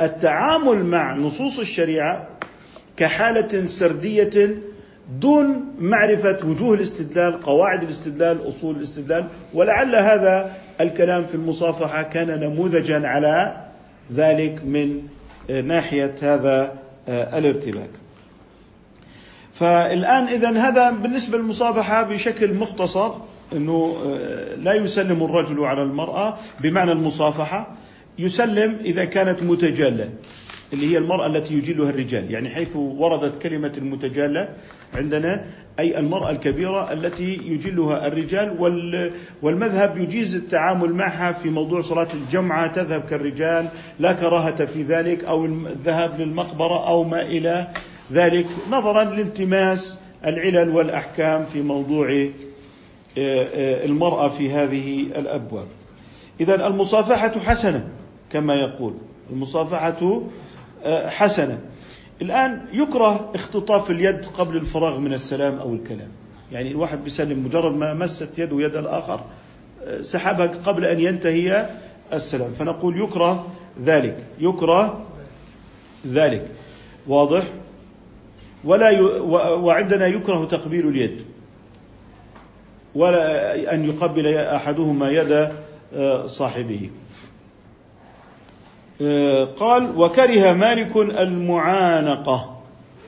التعامل 0.00 0.84
مع 0.84 1.14
نصوص 1.16 1.58
الشريعة 1.58 2.28
كحالة 2.96 3.64
سردية 3.64 4.58
دون 5.20 5.74
معرفة 5.78 6.38
وجوه 6.44 6.74
الاستدلال، 6.74 7.42
قواعد 7.42 7.82
الاستدلال، 7.82 8.48
أصول 8.48 8.76
الاستدلال، 8.76 9.26
ولعل 9.54 9.96
هذا 9.96 10.56
الكلام 10.80 11.26
في 11.26 11.34
المصافحة 11.34 12.02
كان 12.02 12.40
نموذجا 12.40 13.06
على 13.06 13.56
ذلك 14.12 14.64
من 14.64 15.02
ناحية 15.48 16.14
هذا 16.22 16.72
الارتباك. 17.08 17.90
فالآن 19.54 20.24
إذا 20.24 20.50
هذا 20.50 20.90
بالنسبة 20.90 21.38
للمصافحة 21.38 22.02
بشكل 22.02 22.54
مختصر 22.54 23.12
إنه 23.52 23.96
آه، 24.06 24.54
لا 24.54 24.74
يسلم 24.74 25.22
الرجل 25.22 25.64
على 25.64 25.82
المرأة 25.82 26.38
بمعنى 26.60 26.92
المصافحة 26.92 27.76
يسلم 28.18 28.78
إذا 28.84 29.04
كانت 29.04 29.42
متجالة 29.42 30.10
اللي 30.72 30.92
هي 30.92 30.98
المرأة 30.98 31.26
التي 31.26 31.54
يجلها 31.54 31.90
الرجال 31.90 32.30
يعني 32.30 32.48
حيث 32.48 32.76
وردت 32.76 33.42
كلمة 33.42 33.72
المتجالة 33.76 34.48
عندنا 34.94 35.44
أي 35.78 35.98
المرأة 35.98 36.30
الكبيرة 36.30 36.92
التي 36.92 37.40
يجلها 37.44 38.06
الرجال 38.06 38.56
والمذهب 39.42 39.98
يجيز 39.98 40.34
التعامل 40.34 40.94
معها 40.94 41.32
في 41.32 41.50
موضوع 41.50 41.80
صلاة 41.80 42.08
الجمعة 42.14 42.66
تذهب 42.66 43.00
كالرجال 43.00 43.68
لا 43.98 44.12
كراهة 44.12 44.64
في 44.64 44.82
ذلك 44.82 45.24
أو 45.24 45.44
الذهاب 45.44 46.20
للمقبرة 46.20 46.88
أو 46.88 47.04
ما 47.04 47.22
إلى 47.22 47.68
ذلك 48.12 48.46
نظرا 48.70 49.04
لالتماس 49.04 49.98
العلل 50.26 50.68
والأحكام 50.68 51.44
في 51.44 51.62
موضوع 51.62 52.10
آه، 53.18 53.46
آه، 53.54 53.84
المرأة 53.84 54.28
في 54.28 54.50
هذه 54.50 55.00
الأبواب. 55.02 55.66
إذا 56.40 56.66
المصافحة 56.66 57.40
حسنة 57.40 57.88
كما 58.32 58.54
يقول. 58.54 58.94
المصافحة 59.30 60.22
حسنة. 60.86 61.58
الآن 62.22 62.64
يكره 62.72 63.30
اختطاف 63.34 63.90
اليد 63.90 64.26
قبل 64.26 64.56
الفراغ 64.56 64.98
من 64.98 65.12
السلام 65.12 65.58
أو 65.58 65.74
الكلام. 65.74 66.08
يعني 66.52 66.70
الواحد 66.70 67.04
بيسلم 67.04 67.44
مجرد 67.44 67.72
ما 67.72 67.94
مست 67.94 68.38
يده 68.38 68.60
يد 68.60 68.76
الآخر 68.76 69.20
سحبها 70.00 70.46
قبل 70.46 70.84
أن 70.84 71.00
ينتهي 71.00 71.70
السلام. 72.12 72.50
فنقول 72.50 73.00
يكره 73.00 73.46
ذلك. 73.84 74.24
يكره 74.40 75.06
ذلك. 76.06 76.46
واضح؟ 77.06 77.44
ولا 78.64 78.90
ي... 78.90 79.00
وعندنا 79.00 80.06
يكره 80.06 80.44
تقبيل 80.44 80.88
اليد. 80.88 81.24
ولا 82.94 83.74
أن 83.74 83.84
يقبل 83.84 84.34
أحدهما 84.34 85.10
يد 85.10 85.50
آه، 85.94 86.26
صاحبه. 86.26 86.90
قال 89.56 89.96
وكره 89.96 90.52
مالك 90.52 90.96
المعانقة. 90.96 92.56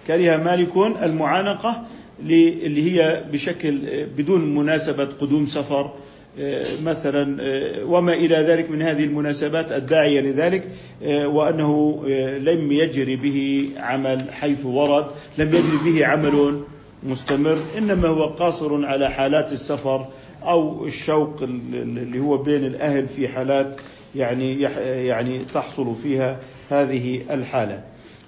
كره 0.07 0.37
مالك 0.37 0.77
المعانقة 1.03 1.83
اللي 2.21 2.93
هي 2.93 3.25
بشكل 3.33 4.07
بدون 4.17 4.55
مناسبة 4.55 5.05
قدوم 5.05 5.47
سفر 5.47 5.91
آه، 6.39 6.65
مثلا 6.85 7.37
وما 7.85 8.13
إلى 8.13 8.37
ذلك 8.37 8.71
من 8.71 8.83
هذه 8.83 9.05
المناسبات 9.05 9.73
الداعية 9.73 10.21
لذلك 10.21 10.69
وأنه 11.07 12.03
لم 12.39 12.73
يجري 12.73 13.17
به 13.17 13.69
عمل 13.77 14.23
حيث 14.33 14.67
ورد 14.67 15.07
لم 15.39 15.49
يجري 15.49 15.79
به 15.85 16.07
عمل 16.07 16.63
مستمر 17.03 17.59
إنما 17.79 18.09
هو 18.09 18.25
قاصر 18.25 18.87
على 18.87 19.11
حالات 19.11 19.53
السفر 19.53 20.07
أو 20.43 20.87
الشوق 20.87 21.43
اللي 21.43 22.21
هو 22.21 22.37
بين 22.37 22.65
الأهل 22.65 23.09
في 23.09 23.29
حالات 23.29 23.81
يعني 24.17 24.61
يعني 25.07 25.39
تحصل 25.39 25.95
فيها 25.97 26.41
هذه 26.71 27.23
الحالة. 27.31 27.85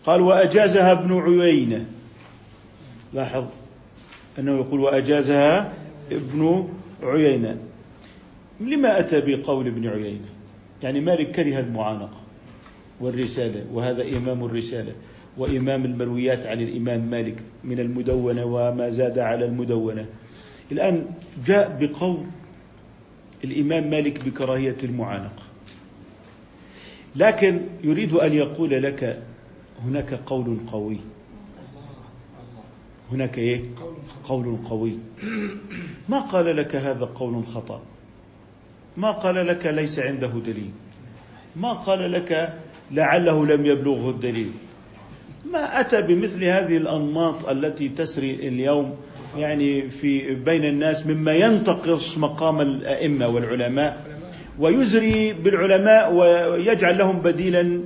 قال 0.07 0.21
وأجازها 0.21 0.93
ابن 0.93 1.41
عيينة. 1.41 1.87
لاحظ 3.15 3.45
أنه 4.39 4.57
يقول 4.57 4.81
وأجازها 4.81 5.73
ابن 6.13 6.69
عيينة. 7.03 7.57
لما 8.61 9.01
أتى 9.01 9.21
بقول 9.21 9.67
ابن 9.67 9.89
عيينة؟ 9.89 10.29
يعني 10.83 11.01
مالك 11.01 11.31
كره 11.31 11.59
المعانقة 11.59 12.21
والرسالة 13.01 13.65
وهذا 13.73 14.03
إمام 14.17 14.45
الرسالة 14.45 14.93
وإمام 15.37 15.85
المرويات 15.85 16.47
عن 16.47 16.61
الإمام 16.61 17.11
مالك 17.11 17.37
من 17.65 17.81
المدونة 17.81 18.45
وما 18.45 18.91
زاد 18.91 19.19
على 19.19 19.45
المدونة. 19.45 20.07
الآن 20.73 21.07
جاء 21.47 21.79
بقول 21.81 22.19
الإمام 23.45 23.91
مالك 23.91 24.25
بكراهية 24.25 24.77
المعانقة. 24.85 25.44
لكن 27.17 27.61
يريد 27.85 28.13
أن 28.13 28.33
يقول 28.33 28.71
لك 28.71 29.23
هناك 29.85 30.15
قول 30.15 30.59
قوي. 30.73 30.99
هناك 33.13 33.39
إيه؟ 33.39 33.63
قول 34.25 34.57
قوي. 34.71 34.99
ما 36.09 36.21
قال 36.21 36.57
لك 36.57 36.77
هذا 36.77 37.05
قول 37.05 37.47
خطأ؟ 37.47 37.83
ما 38.97 39.11
قال 39.11 39.47
لك 39.47 39.67
ليس 39.67 39.99
عنده 39.99 40.33
دليل؟ 40.47 40.71
ما 41.57 41.73
قال 41.73 42.13
لك 42.13 42.59
لعله 42.91 43.47
لم 43.47 43.67
يبلغه 43.67 44.11
الدليل؟ 44.11 44.51
ما 45.53 45.81
أتى 45.81 46.03
بمثل 46.03 46.45
هذه 46.45 46.77
الأنماط 46.77 47.49
التي 47.49 47.89
تسري 47.89 48.35
اليوم 48.35 48.97
يعني 49.37 49.91
في 49.91 50.35
بين 50.35 50.65
الناس 50.65 51.07
مما 51.07 51.33
ينتقص 51.33 52.19
مقام 52.19 52.61
الأئمة 52.61 53.29
والعلماء؟ 53.29 54.14
ويزري 54.59 55.33
بالعلماء 55.33 56.13
ويجعل 56.13 56.99
لهم 56.99 57.19
بديلا 57.19 57.81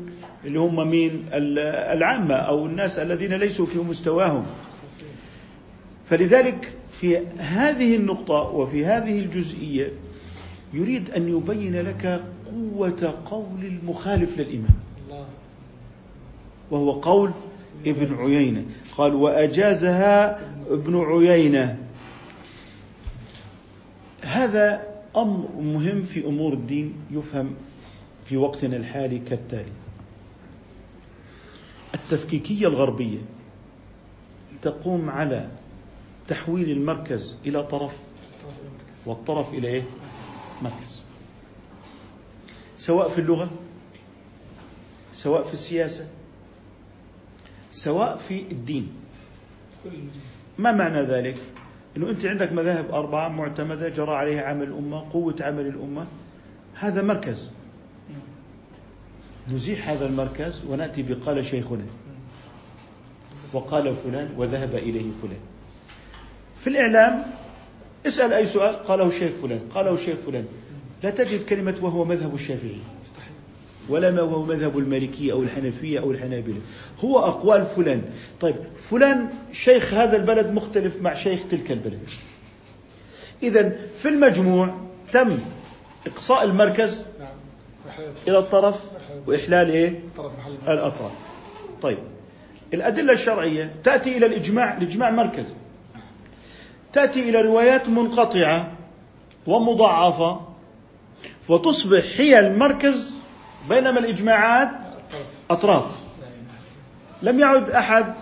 اللي 0.44 0.58
هم 0.58 0.90
مين؟ 0.90 1.24
العامة 1.32 2.34
أو 2.34 2.66
الناس 2.66 2.98
الذين 2.98 3.32
ليسوا 3.32 3.66
في 3.66 3.78
مستواهم. 3.78 4.46
فلذلك 6.10 6.72
في 6.92 7.16
هذه 7.38 7.96
النقطة 7.96 8.34
وفي 8.34 8.86
هذه 8.86 9.18
الجزئية 9.18 9.92
يريد 10.72 11.10
أن 11.10 11.28
يبين 11.28 11.80
لك 11.80 12.24
قوة 12.46 13.14
قول 13.26 13.64
المخالف 13.64 14.38
للإمام. 14.38 14.74
وهو 16.70 16.92
قول 16.92 17.30
ابن 17.86 18.14
عيينة. 18.14 18.64
قال 18.96 19.14
وأجازها 19.14 20.40
ابن 20.70 21.00
عيينة. 21.00 21.78
هذا 24.22 24.87
أمر 25.16 25.48
مهم 25.60 26.04
في 26.04 26.24
أمور 26.26 26.52
الدين 26.52 26.94
يفهم 27.10 27.54
في 28.24 28.36
وقتنا 28.36 28.76
الحالي 28.76 29.18
كالتالي 29.18 29.72
التفكيكية 31.94 32.66
الغربية 32.66 33.18
تقوم 34.62 35.10
على 35.10 35.48
تحويل 36.28 36.70
المركز 36.70 37.36
إلى 37.46 37.62
طرف 37.62 37.96
والطرف 39.06 39.54
إلى 39.54 39.68
إيه؟ 39.68 39.82
مركز 40.62 41.02
سواء 42.76 43.08
في 43.08 43.18
اللغة 43.20 43.50
سواء 45.12 45.42
في 45.42 45.52
السياسة 45.52 46.08
سواء 47.72 48.16
في 48.16 48.42
الدين 48.52 48.88
ما 50.58 50.72
معنى 50.72 51.02
ذلك؟ 51.02 51.36
إنه 51.98 52.10
أنت 52.10 52.26
عندك 52.26 52.52
مذاهب 52.52 52.90
أربعة 52.90 53.28
معتمدة 53.28 53.88
جرى 53.88 54.10
عليها 54.10 54.42
عمل 54.42 54.62
الأمة، 54.62 55.04
قوة 55.12 55.34
عمل 55.40 55.66
الأمة. 55.66 56.06
هذا 56.74 57.02
مركز. 57.02 57.48
نزيح 59.52 59.88
هذا 59.88 60.06
المركز 60.06 60.62
ونأتي 60.68 61.02
بقال 61.02 61.46
شيخنا. 61.46 61.84
وقال 63.52 63.94
فلان 63.94 64.28
وذهب 64.36 64.74
إليه 64.74 65.10
فلان. 65.22 65.40
في 66.60 66.66
الإعلام 66.66 67.22
اسأل 68.06 68.32
أي 68.32 68.46
سؤال 68.46 68.74
قاله 68.84 69.08
الشيخ 69.08 69.32
فلان 69.42 69.60
قاله 69.74 69.94
الشيخ 69.94 70.16
فلان. 70.26 70.46
لا 71.02 71.10
تجد 71.10 71.44
كلمة 71.44 71.74
وهو 71.82 72.04
مذهب 72.04 72.34
الشافعي. 72.34 72.78
ولا 73.88 74.10
ما 74.10 74.20
هو 74.20 74.42
مذهب 74.42 74.78
المالكية 74.78 75.32
أو 75.32 75.42
الحنفية 75.42 76.00
أو 76.00 76.10
الحنابلة. 76.10 76.60
هو 77.04 77.18
أقوال 77.18 77.66
فلان. 77.76 78.02
طيب 78.40 78.56
فلان 78.90 79.28
شيخ 79.52 79.94
هذا 79.94 80.16
البلد 80.16 80.52
مختلف 80.52 81.02
مع 81.02 81.14
شيخ 81.14 81.40
تلك 81.50 81.72
البلد. 81.72 82.00
إذا 83.42 83.76
في 84.02 84.08
المجموع 84.08 84.74
تم 85.12 85.38
إقصاء 86.06 86.44
المركز 86.44 87.04
إلى 88.28 88.38
الطرف 88.38 88.76
وإحلال 89.26 89.70
إيه؟ 89.70 90.00
الأطراف. 90.68 91.12
طيب 91.82 91.98
الأدلة 92.74 93.12
الشرعية 93.12 93.74
تأتي 93.84 94.16
إلى 94.16 94.26
الإجماع 94.26 94.76
الإجماع 94.76 95.10
مركز. 95.10 95.44
تأتي 96.92 97.30
إلى 97.30 97.40
روايات 97.40 97.88
منقطعة 97.88 98.72
ومضاعفة 99.46 100.40
وتصبح 101.48 102.04
هي 102.16 102.38
المركز 102.38 103.17
بينما 103.68 103.98
الإجماعات 104.00 104.68
أطراف. 105.50 105.84
لم 107.22 107.40
يعد 107.40 107.70
أحد 107.70 108.14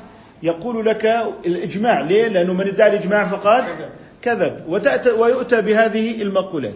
يقول 0.42 0.87
لك 0.87 1.07
الإجماع. 1.46 2.01
ليه؟ 2.01 2.29
لأنه 2.29 2.53
من 2.53 2.66
ادعى 2.68 2.90
الإجماع 2.90 3.25
فقد 3.25 3.64
كذب. 4.22 4.64
وتأتى 4.68 5.11
ويؤتى 5.11 5.61
بهذه 5.61 6.22
المقولات. 6.22 6.75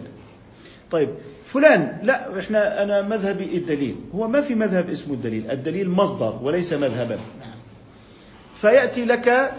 طيب 0.91 1.09
فلان 1.45 1.97
لا 2.03 2.39
إحنا 2.39 2.83
أنا 2.83 3.01
مذهبي 3.01 3.43
الدليل. 3.43 3.95
هو 4.15 4.27
ما 4.27 4.41
في 4.41 4.55
مذهب 4.55 4.89
اسمه 4.89 5.13
الدليل. 5.13 5.51
الدليل 5.51 5.89
مصدر 5.89 6.39
وليس 6.41 6.73
مذهبا. 6.73 7.17
فيأتي 8.61 9.05
لك 9.05 9.51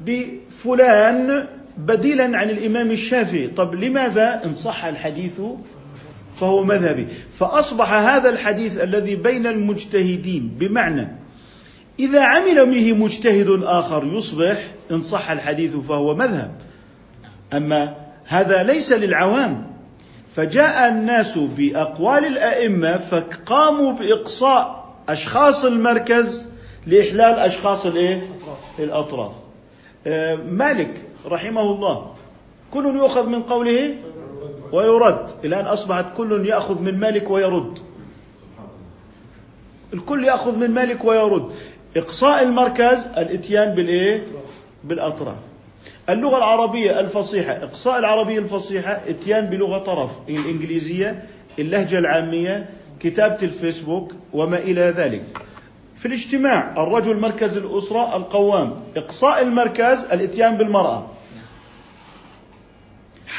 بفلان 0.00 1.46
بديلا 1.76 2.38
عن 2.38 2.50
الإمام 2.50 2.90
الشافعي. 2.90 3.46
طب 3.46 3.74
لماذا 3.74 4.40
ان 4.44 4.54
صح 4.54 4.84
الحديث 4.84 5.40
فهو 6.36 6.64
مذهبي. 6.64 7.06
فأصبح 7.38 7.92
هذا 7.92 8.30
الحديث 8.30 8.78
الذي 8.78 9.16
بين 9.16 9.46
المجتهدين 9.46 10.56
بمعنى 10.58 11.08
إذا 11.98 12.24
عمل 12.24 12.66
به 12.66 12.92
مجتهد 12.92 13.62
آخر 13.62 14.10
يصبح 14.12 14.66
إن 14.90 15.02
صح 15.02 15.30
الحديث 15.30 15.76
فهو 15.76 16.14
مذهب. 16.14 16.50
أما 17.52 17.96
هذا 18.26 18.62
ليس 18.62 18.92
للعوام. 18.92 19.70
فجاء 20.36 20.88
الناس 20.88 21.38
بأقوال 21.38 22.26
الأئمة 22.26 22.96
فقاموا 22.96 23.92
بإقصاء 23.92 24.94
أشخاص 25.08 25.64
المركز 25.64 26.46
لإحلال 26.86 27.38
أشخاص 27.38 27.86
الإيه؟ 27.86 28.22
الأطراف. 28.78 29.32
آه، 30.06 30.34
مالك 30.34 30.94
رحمه 31.26 31.60
الله 31.60 32.14
كل 32.70 32.84
يؤخذ 32.96 33.26
من 33.26 33.42
قوله 33.42 33.94
ويرد. 34.72 35.26
الآن 35.44 35.64
أصبحت 35.64 36.04
كل 36.16 36.46
يأخذ 36.46 36.82
من 36.82 36.98
مالك 36.98 37.30
ويرد. 37.30 37.78
الكل 39.94 40.24
يأخذ 40.24 40.58
من 40.58 40.70
مالك 40.70 41.04
ويرد. 41.04 41.52
إقصاء 41.96 42.42
المركز 42.42 43.06
الإتيان 43.16 43.74
بالإيه؟ 43.74 44.22
بالأطراف. 44.84 45.36
اللغة 46.08 46.36
العربية 46.36 47.00
الفصيحة 47.00 47.52
إقصاء 47.52 47.98
العربية 47.98 48.38
الفصيحة 48.38 48.92
إتيان 48.92 49.46
بلغة 49.46 49.78
طرف. 49.78 50.10
الإنجليزية 50.28 51.24
اللهجة 51.58 51.98
العامية 51.98 52.70
كتابة 53.00 53.38
الفيسبوك 53.42 54.12
وما 54.32 54.58
إلى 54.58 54.80
ذلك. 54.96 55.22
في 55.94 56.06
الاجتماع 56.06 56.82
الرجل 56.82 57.20
مركز 57.20 57.56
الأسرة 57.56 58.16
القوام. 58.16 58.74
إقصاء 58.96 59.42
المركز 59.42 60.04
الإتيان 60.04 60.56
بالمرأة. 60.56 61.06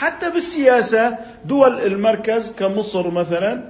حتى 0.02 0.30
بالسياسة 0.30 1.18
دول 1.46 1.80
المركز 1.80 2.52
كمصر 2.52 3.12
مثلا 3.12 3.64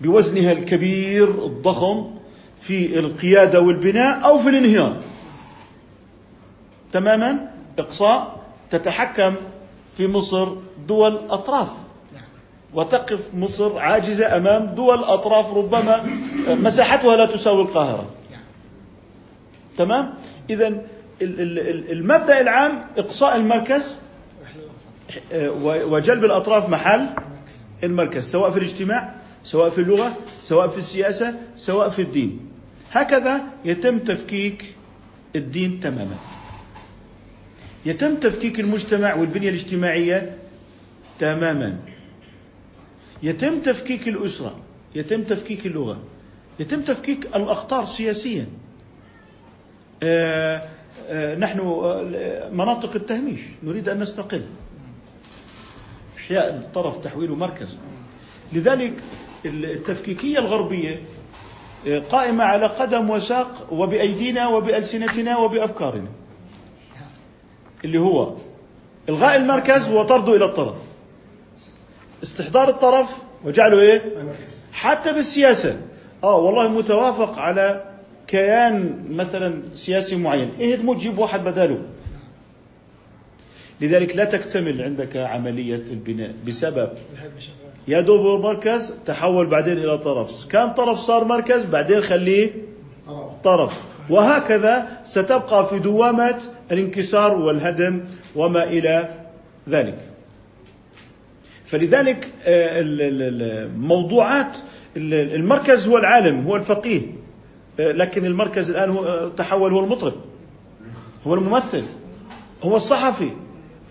بوزنها 0.00 0.52
الكبير 0.52 1.46
الضخم 1.46 2.10
في 2.60 2.98
القيادة 2.98 3.60
والبناء 3.60 4.24
أو 4.24 4.38
في 4.38 4.48
الانهيار. 4.48 4.96
تماما؟ 6.92 7.50
إقصاء 7.78 8.40
تتحكم 8.70 9.34
في 9.96 10.06
مصر 10.06 10.48
دول 10.88 11.20
أطراف. 11.30 11.68
وتقف 12.74 13.34
مصر 13.34 13.78
عاجزة 13.78 14.36
أمام 14.36 14.66
دول 14.66 15.04
أطراف 15.04 15.54
ربما 15.54 16.06
مساحتها 16.48 17.16
لا 17.16 17.26
تساوي 17.26 17.62
القاهرة. 17.62 18.06
تمام؟ 19.76 20.14
إذا 20.50 20.82
المبدأ 21.22 22.40
العام 22.40 22.84
إقصاء 22.96 23.36
المركز. 23.36 23.96
وجلب 25.62 26.24
الأطراف 26.24 26.68
محل 26.68 27.08
المركز 27.84 28.24
سواء 28.24 28.50
في 28.50 28.58
الاجتماع 28.58 29.14
سواء 29.44 29.70
في 29.70 29.80
اللغة 29.80 30.16
سواء 30.40 30.68
في 30.68 30.78
السياسة 30.78 31.34
سواء 31.56 31.88
في 31.88 32.02
الدين. 32.02 32.40
هكذا 32.90 33.40
يتم 33.64 33.98
تفكيك 33.98 34.74
الدين 35.36 35.80
تماما. 35.80 36.16
يتم 37.86 38.14
تفكيك 38.14 38.60
المجتمع 38.60 39.14
والبنية 39.14 39.48
الاجتماعية 39.48 40.36
تماما. 41.18 41.78
يتم 43.22 43.60
تفكيك 43.60 44.08
الأسرة 44.08 44.56
يتم 44.94 45.22
تفكيك 45.22 45.66
اللغة 45.66 45.98
يتم 46.60 46.82
تفكيك 46.82 47.26
الأخطار 47.26 47.86
سياسيا. 47.86 48.46
آه 50.02 50.62
آه، 51.08 51.34
نحن 51.34 51.60
آه، 51.60 52.50
مناطق 52.52 52.94
التهميش 52.94 53.40
نريد 53.62 53.88
أن 53.88 54.00
نستقل. 54.00 54.42
إحياء 56.28 56.48
الطرف 56.48 57.04
تحويله 57.04 57.34
مركز. 57.34 57.76
لذلك 58.52 58.92
التفكيكية 59.44 60.38
الغربية 60.38 61.02
آه، 61.88 61.98
قائمة 61.98 62.44
على 62.44 62.66
قدم 62.66 63.10
وساق 63.10 63.66
وبأيدينا 63.72 64.48
وبألسنتنا 64.48 65.38
وبأفكارنا. 65.38 66.08
اللي 67.84 67.98
هو 67.98 68.32
إلغاء 69.08 69.36
المركز 69.36 69.90
وطرده 69.90 70.36
إلى 70.36 70.44
الطرف. 70.44 70.76
استحضار 72.22 72.68
الطرف 72.68 73.16
وجعله 73.44 73.80
إيه؟ 73.80 74.02
حتى 74.72 75.12
بالسياسة. 75.12 75.80
آه 76.24 76.36
والله 76.36 76.68
متوافق 76.68 77.38
على 77.38 77.84
كيان 78.26 79.04
مثلا 79.10 79.62
سياسي 79.74 80.16
معين. 80.16 80.50
اهدموا 80.60 80.94
تجيب 80.94 81.18
واحد 81.18 81.44
بداله. 81.44 81.82
لذلك 83.80 84.16
لا 84.16 84.24
تكتمل 84.24 84.82
عندك 84.82 85.16
عملية 85.16 85.84
البناء. 85.90 86.34
بسبب 86.48 86.90
يا 87.88 88.00
دوب 88.00 88.40
مركز 88.44 88.92
تحول 89.06 89.46
بعدين 89.46 89.78
إلى 89.78 89.98
طرف. 89.98 90.46
كان 90.46 90.70
طرف 90.70 90.98
صار 90.98 91.24
مركز 91.24 91.64
بعدين 91.64 92.00
خليه 92.00 92.50
طرف. 93.44 93.82
وهكذا 94.10 94.88
ستبقى 95.04 95.68
في 95.68 95.78
دوامة 95.78 96.38
الانكسار 96.72 97.38
والهدم 97.38 98.04
وما 98.36 98.64
إلى 98.64 99.08
ذلك. 99.68 99.98
فلذلك 101.66 102.28
آه، 102.44 103.68
موضوعات 103.76 104.56
المركز 104.96 105.88
هو 105.88 105.98
العالم 105.98 106.46
هو 106.46 106.56
الفقيه. 106.56 107.00
آه، 107.80 107.92
لكن 107.92 108.26
المركز 108.26 108.70
الآن 108.70 108.90
هو 108.90 109.04
آه، 109.04 109.28
تحول 109.28 109.72
هو 109.72 109.84
المطرب. 109.84 110.14
هو 111.26 111.34
الممثل. 111.34 111.84
هو 112.62 112.76
الصحفي. 112.76 113.30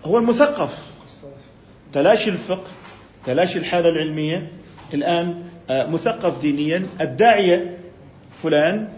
هو 0.08 0.18
المثقف. 0.18 0.78
تلاشي 1.92 2.30
الفقه 2.30 2.70
تلاشي 3.24 3.58
الحالة 3.58 3.88
العلمية. 3.88 4.52
الآن 4.94 5.42
مثقف 5.70 6.40
دينيا 6.40 6.86
الداعية 7.00 7.78
فلان 8.42 8.88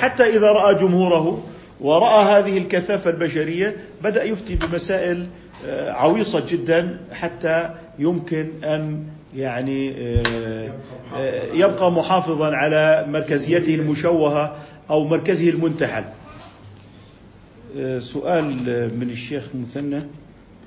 حتى 0.00 0.22
إذا 0.22 0.52
رأى 0.52 0.74
جمهوره 0.74 1.44
ورأى 1.80 2.24
هذه 2.24 2.58
الكثافة 2.58 3.10
البشرية 3.10 3.76
بدأ 4.02 4.24
يفتي 4.24 4.54
بمسائل 4.56 5.26
آه، 5.66 5.90
عويصة 5.90 6.42
جدا 6.48 6.98
حتى 7.12 7.70
يمكن 7.98 8.48
أن 8.64 9.04
يعني 9.36 9.94
آه، 9.98 10.72
آه، 11.16 11.42
يبقى 11.54 11.92
محافظا 11.92 12.56
على 12.56 13.04
مركزيته 13.08 13.74
المشوهة 13.74 14.56
أو 14.90 15.04
مركزه 15.04 15.48
المنتحل. 15.50 16.04
سؤال 17.98 18.54
من 19.00 19.10
الشيخ 19.10 19.44
مثنى 19.54 20.02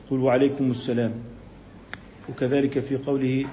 يقول 0.06 0.20
وعليكم 0.20 0.72
السلام. 0.72 1.12
وكذلك 2.30 2.80
في 2.80 2.96
قوله 2.96 3.46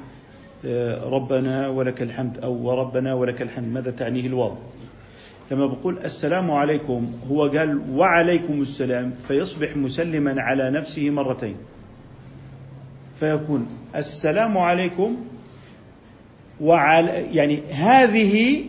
ربنا 1.04 1.68
ولك 1.68 2.02
الحمد 2.02 2.38
أو 2.38 2.52
وربنا 2.52 3.14
ولك 3.14 3.42
الحمد 3.42 3.68
ماذا 3.72 3.90
تعنيه 3.90 4.26
الواو؟ 4.26 4.54
لما 5.50 5.66
بقول 5.66 5.98
السلام 5.98 6.50
عليكم 6.50 7.12
هو 7.30 7.46
قال 7.46 7.80
وعليكم 7.90 8.62
السلام 8.62 9.12
فيصبح 9.28 9.76
مسلما 9.76 10.42
على 10.42 10.70
نفسه 10.70 11.10
مرتين. 11.10 11.56
فيكون 13.20 13.66
السلام 13.96 14.58
عليكم 14.58 15.16
وعلى 16.60 17.26
يعني 17.32 17.62
هذه 17.70 18.64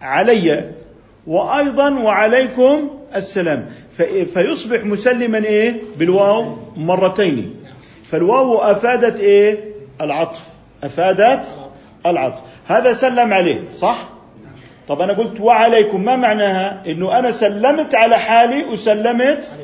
علي 0.00 0.70
وأيضا 1.26 1.90
وعليكم 1.90 2.90
السلام. 3.16 3.66
فيصبح 4.34 4.84
مسلما 4.84 5.38
إيه؟ 5.38 5.82
بالواو 5.98 6.56
مرتين. 6.76 7.54
فالواو 8.04 8.58
أفادت 8.58 9.20
إيه؟ 9.20 9.64
العطف. 10.00 10.40
أفادت 10.84 11.54
العطف. 12.06 12.40
هذا 12.66 12.92
سلم 12.92 13.32
عليه 13.32 13.64
صح؟ 13.76 14.08
طب 14.88 15.00
أنا 15.00 15.12
قلت 15.12 15.40
وعليكم 15.40 16.04
ما 16.04 16.16
معناها؟ 16.16 16.82
أنه 16.86 17.18
أنا 17.18 17.30
سلمت 17.30 17.94
على 17.94 18.18
حالي 18.18 18.64
وسلمت 18.64 19.56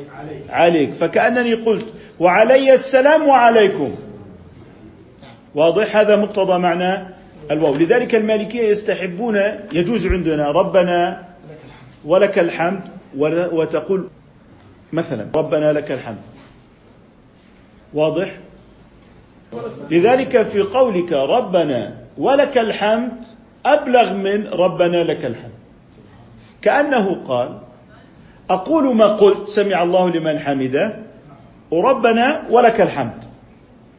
عليك. 0.50 0.92
فكأنني 0.92 1.54
قلت 1.54 1.86
وعلي 2.20 2.74
السلام 2.74 3.28
وعليكم. 3.28 3.90
واضح؟ 5.54 5.96
هذا 5.96 6.16
مقتضى 6.16 6.58
معنى 6.58 7.14
الواو. 7.50 7.74
لذلك 7.74 8.14
المالكية 8.14 8.68
يستحبون 8.68 9.40
يجوز 9.72 10.06
عندنا 10.06 10.50
ربنا 10.50 11.24
ولك 12.04 12.38
الحمد 12.38 12.80
وتقول 13.16 14.08
مثلا 14.92 15.26
ربنا 15.36 15.72
لك 15.72 15.92
الحمد. 15.92 16.18
واضح؟ 17.94 18.36
لذلك 19.90 20.42
في 20.42 20.60
قولك 20.60 21.12
ربنا 21.12 21.94
ولك 22.18 22.58
الحمد 22.58 23.12
أبلغ 23.66 24.12
من 24.12 24.46
ربنا 24.46 25.04
لك 25.04 25.24
الحمد. 25.24 25.58
كأنه 26.62 27.22
قال 27.28 27.58
أقول 28.50 28.96
ما 28.96 29.06
قلت 29.06 29.48
سمع 29.48 29.82
الله 29.82 30.10
لمن 30.10 30.38
حمده 30.38 30.96
وربنا 31.70 32.42
ولك 32.50 32.80
الحمد. 32.80 33.24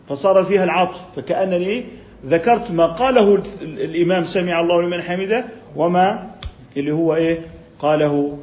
فصار 0.10 0.44
فيها 0.44 0.64
العطف 0.64 1.02
فكأنني 1.16 1.84
ذكرت 2.26 2.72
ما 2.72 2.86
قاله 2.86 3.44
الإمام 3.62 4.24
سمع 4.24 4.62
الله 4.62 4.82
لمن 4.82 5.02
حمده 5.02 5.46
وما 5.76 6.30
اللي 6.78 6.92
هو 6.92 7.16
إيه؟ 7.16 7.40
قاله 7.80 8.38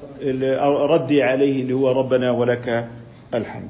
ردي 0.90 1.22
عليه 1.22 1.62
اللي 1.62 1.72
هو 1.72 1.92
ربنا 1.92 2.30
ولك 2.30 2.88
الحمد. 3.34 3.68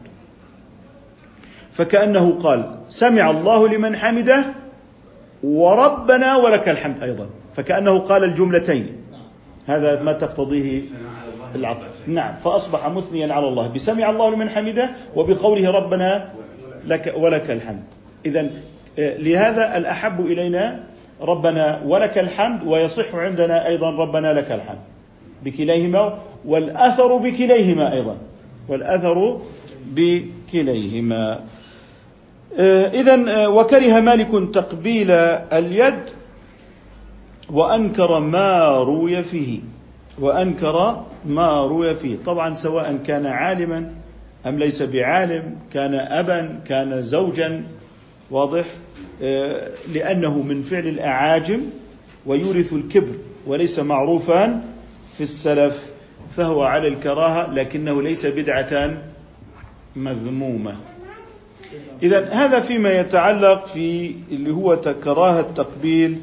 فكأنه 1.72 2.38
قال 2.42 2.76
سمع 2.88 3.30
الله 3.30 3.68
لمن 3.68 3.96
حمده 3.96 4.44
وربنا 5.44 6.36
ولك 6.36 6.68
الحمد 6.68 7.02
أيضا. 7.02 7.30
فكأنه 7.56 7.98
قال 7.98 8.24
الجملتين. 8.24 8.96
هذا 9.66 10.02
ما 10.02 10.12
تقتضيه 10.12 10.82
العطف 11.54 11.88
نعم. 12.06 12.34
فأصبح 12.34 12.88
مثنيا 12.88 13.32
على 13.32 13.48
الله. 13.48 13.68
بسمع 13.68 14.10
الله 14.10 14.30
لمن 14.30 14.48
حمده 14.48 14.90
وبقوله 15.16 15.70
ربنا 15.70 16.30
لك 16.86 17.14
ولك 17.16 17.50
الحمد. 17.50 17.84
إذا 18.26 18.50
لهذا 18.98 19.76
الأحب 19.76 20.20
إلينا 20.20 20.80
ربنا 21.20 21.82
ولك 21.86 22.18
الحمد 22.18 22.62
ويصح 22.66 23.14
عندنا 23.14 23.66
أيضا 23.66 23.90
ربنا 23.90 24.32
لك 24.32 24.52
الحمد. 24.52 24.78
بكليهما 25.44 26.18
والأثر 26.44 27.16
بكليهما 27.16 27.92
أيضا. 27.92 28.16
والأثر 28.68 29.40
بكليهما. 29.86 31.40
آه، 32.58 32.86
إذا 32.86 33.44
آه، 33.44 33.48
وكره 33.48 34.00
مالك 34.00 34.54
تقبيل 34.54 35.10
اليد 35.10 36.00
وأنكر 37.50 38.20
ما 38.20 38.68
روي 38.68 39.22
فيه. 39.22 39.60
وأنكر 40.18 41.04
ما 41.26 41.60
روي 41.60 41.94
فيه. 41.94 42.16
طبعا 42.26 42.54
سواء 42.54 42.98
كان 43.06 43.26
عالما 43.26 43.90
أم 44.46 44.58
ليس 44.58 44.82
بعالم 44.82 45.56
كان 45.72 45.94
أبا 45.94 46.60
كان 46.66 47.02
زوجا 47.02 47.64
واضح؟ 48.30 48.64
آه، 49.22 49.68
لأنه 49.94 50.42
من 50.42 50.62
فعل 50.62 50.86
الأعاجم 50.86 51.60
ويورث 52.26 52.72
الكبر 52.72 53.14
وليس 53.46 53.78
معروفا 53.78 54.64
في 55.14 55.20
السلف 55.20 55.90
فهو 56.36 56.62
على 56.62 56.88
الكراهة 56.88 57.54
لكنه 57.54 58.02
ليس 58.02 58.26
بدعة 58.26 59.02
مذمومة. 59.96 60.76
إذا 62.02 62.28
هذا 62.32 62.60
فيما 62.60 63.00
يتعلق 63.00 63.66
في 63.66 64.14
اللي 64.30 64.50
هو 64.50 64.76
كراهة 65.04 65.42
تقبيل 65.56 66.18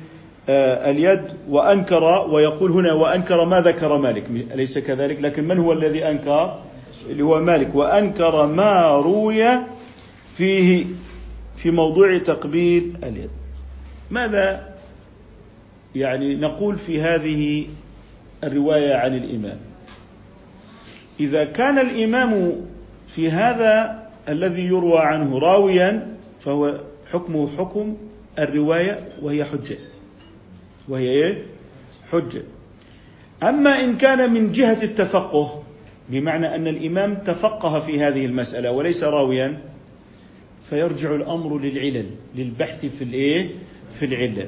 آه، 0.49 0.91
اليد 0.91 1.23
وأنكر 1.49 2.03
ويقول 2.29 2.71
هنا 2.71 2.93
وأنكر 2.93 3.45
ما 3.45 3.61
ذكر 3.61 3.97
مالك. 3.97 4.23
أليس 4.29 4.77
كذلك 4.77 5.21
لكن 5.21 5.43
من 5.43 5.59
هو 5.59 5.73
الذي 5.73 6.09
أنكر؟ 6.09 6.59
اللي 7.09 7.23
هو 7.23 7.41
مالك. 7.41 7.75
وأنكر 7.75 8.45
ما 8.45 8.89
روي 8.89 9.43
فيه 10.37 10.85
في 11.57 11.71
موضوع 11.71 12.17
تقبيل 12.17 12.97
اليد. 13.03 13.29
ماذا 14.11 14.73
يعني 15.95 16.35
نقول 16.35 16.77
في 16.77 17.01
هذه 17.01 17.67
الرواية 18.43 18.93
عن 18.93 19.17
الإمام 19.17 19.57
إذا 21.19 21.45
كان 21.45 21.79
الإمام 21.79 22.55
في 23.07 23.31
هذا 23.31 24.03
الذي 24.29 24.67
يروى 24.67 24.99
عنه 24.99 25.39
راويا 25.39 26.07
فهو 26.39 26.79
حكمه 27.11 27.49
حكم 27.57 27.97
الرواية 28.39 29.09
وهي 29.21 29.45
حجة 29.45 29.77
وهي 30.89 31.09
إيه؟ 31.09 31.43
حجة 32.11 32.41
أما 33.43 33.79
إن 33.83 33.95
كان 33.95 34.33
من 34.33 34.51
جهة 34.51 34.83
التفقه 34.83 35.63
بمعنى 36.09 36.55
أن 36.55 36.67
الإمام 36.67 37.15
تفقه 37.15 37.79
في 37.79 37.99
هذه 37.99 38.25
المسألة 38.25 38.71
وليس 38.71 39.03
راويا 39.03 39.61
فيرجع 40.69 41.15
الأمر 41.15 41.59
للعلل 41.59 42.05
للبحث 42.35 42.85
في 42.85 43.03
الإيه؟ 43.03 43.49
في 43.99 44.05
العلة 44.05 44.47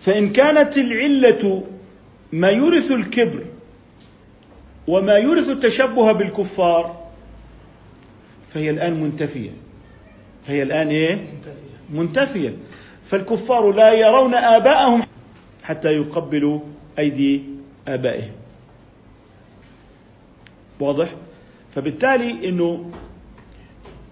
فإن 0.00 0.30
كانت 0.30 0.78
العلة 0.78 1.62
ما 2.32 2.48
يورث 2.48 2.90
الكبر 2.92 3.44
وما 4.86 5.12
يورث 5.12 5.48
التشبه 5.48 6.12
بالكفار 6.12 7.04
فهي 8.54 8.70
الآن 8.70 9.00
منتفية 9.00 9.50
فهي 10.46 10.62
الآن 10.62 10.88
إيه؟ 10.88 11.34
منتفية 11.90 12.56
فالكفار 13.06 13.72
لا 13.72 13.92
يرون 13.92 14.34
آباءهم 14.34 15.02
حتى 15.62 15.92
يقبلوا 15.96 16.60
أيدي 16.98 17.42
آبائهم 17.88 18.32
واضح؟ 20.80 21.08
فبالتالي 21.74 22.48
أنه 22.48 22.90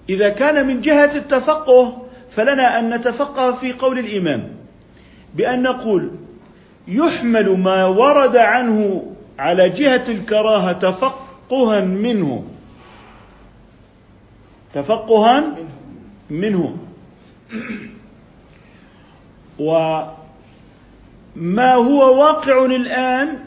إذا 0.08 0.28
كان 0.28 0.66
من 0.66 0.80
جهة 0.80 1.16
التفقه 1.16 2.06
فلنا 2.30 2.78
أن 2.78 2.94
نتفقه 2.94 3.52
في 3.52 3.72
قول 3.72 3.98
الإمام 3.98 4.56
بأن 5.34 5.62
نقول 5.62 6.10
يحمل 6.88 7.58
ما 7.58 7.84
ورد 7.86 8.36
عنه 8.36 9.06
على 9.38 9.68
جهة 9.68 10.04
الكراهة 10.08 10.72
تفقها 10.72 11.80
منه. 11.80 12.44
تفقها 14.74 15.44
منه. 16.30 16.76
وما 19.58 20.14
هو 21.74 22.20
واقع 22.20 22.64
الآن؟ 22.64 23.38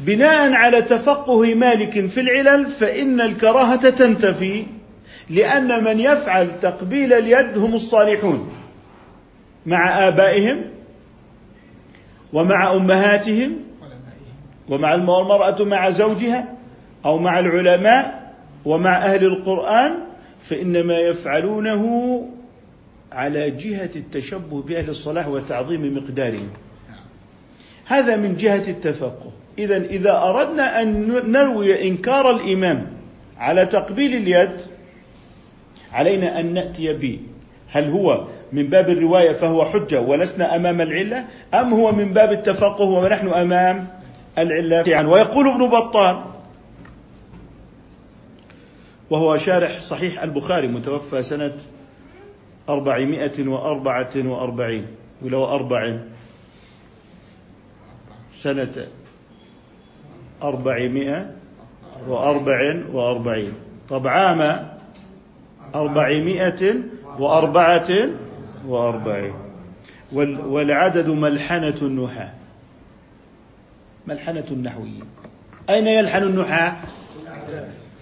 بناء 0.00 0.52
على 0.52 0.82
تفقه 0.82 1.54
مالك 1.54 2.06
في 2.06 2.20
العلل 2.20 2.66
فإن 2.66 3.20
الكراهة 3.20 3.90
تنتفي 3.90 4.64
لأن 5.30 5.84
من 5.84 6.00
يفعل 6.00 6.60
تقبيل 6.62 7.12
اليد 7.12 7.58
هم 7.58 7.74
الصالحون 7.74 8.52
مع 9.66 10.08
آبائهم 10.08 10.64
ومع 12.32 12.72
أمهاتهم 12.72 13.56
ومع 14.68 14.94
المرأة 14.94 15.64
مع 15.64 15.90
زوجها 15.90 16.54
أو 17.04 17.18
مع 17.18 17.38
العلماء 17.38 18.32
ومع 18.64 18.96
أهل 19.04 19.24
القرآن 19.24 19.92
فإنما 20.40 20.98
يفعلونه 20.98 22.26
على 23.12 23.50
جهة 23.50 23.90
التشبه 23.96 24.62
بأهل 24.62 24.90
الصلاح 24.90 25.28
وتعظيم 25.28 25.96
مقدارهم. 25.96 26.48
هذا 27.86 28.16
من 28.16 28.36
جهة 28.36 28.68
التفقه. 28.68 29.32
إذا 29.58 29.76
إذا 29.76 30.22
أردنا 30.22 30.82
أن 30.82 31.08
نروي 31.32 31.88
إنكار 31.88 32.30
الإمام 32.30 32.86
على 33.38 33.66
تقبيل 33.66 34.16
اليد 34.16 34.60
علينا 35.92 36.40
أن 36.40 36.54
نأتي 36.54 36.92
به. 36.92 37.18
هل 37.68 37.90
هو 37.90 38.26
من 38.52 38.66
باب 38.66 38.88
الرواية 38.90 39.32
فهو 39.32 39.64
حجة 39.64 40.00
ولسنا 40.00 40.56
أمام 40.56 40.80
العلة 40.80 41.24
أم 41.54 41.74
هو 41.74 41.92
من 41.92 42.12
باب 42.12 42.32
التفقه 42.32 42.84
ونحن 42.84 43.28
أمام 43.28 43.88
العلة؟ 44.38 44.82
ويقول 45.08 45.48
ابن 45.48 45.68
بطال 45.68 46.24
وهو 49.10 49.36
شارح 49.36 49.80
صحيح 49.80 50.22
البخاري 50.22 50.66
متوفى 50.68 51.22
سنة 51.22 51.52
أربعمائة 52.68 53.48
وأربعة 53.48 54.10
وأربعين 54.16 54.86
ولو 55.22 55.44
أربع 55.44 55.98
سنة 58.38 58.84
أربعمائة 60.42 61.30
وأربع 62.08 62.76
وأربعين 62.92 63.52
طب 63.88 64.06
عام 64.06 64.68
أربعمائة 65.74 66.74
وأربعة 67.18 67.88
وأربعين. 68.66 69.34
والعدد 70.12 71.08
ملحنة 71.08 71.76
النحاة. 71.82 72.34
ملحنة 74.06 74.44
النحويين 74.50 75.04
أين 75.70 75.86
يلحن 75.86 76.22
النحاة؟ 76.22 76.76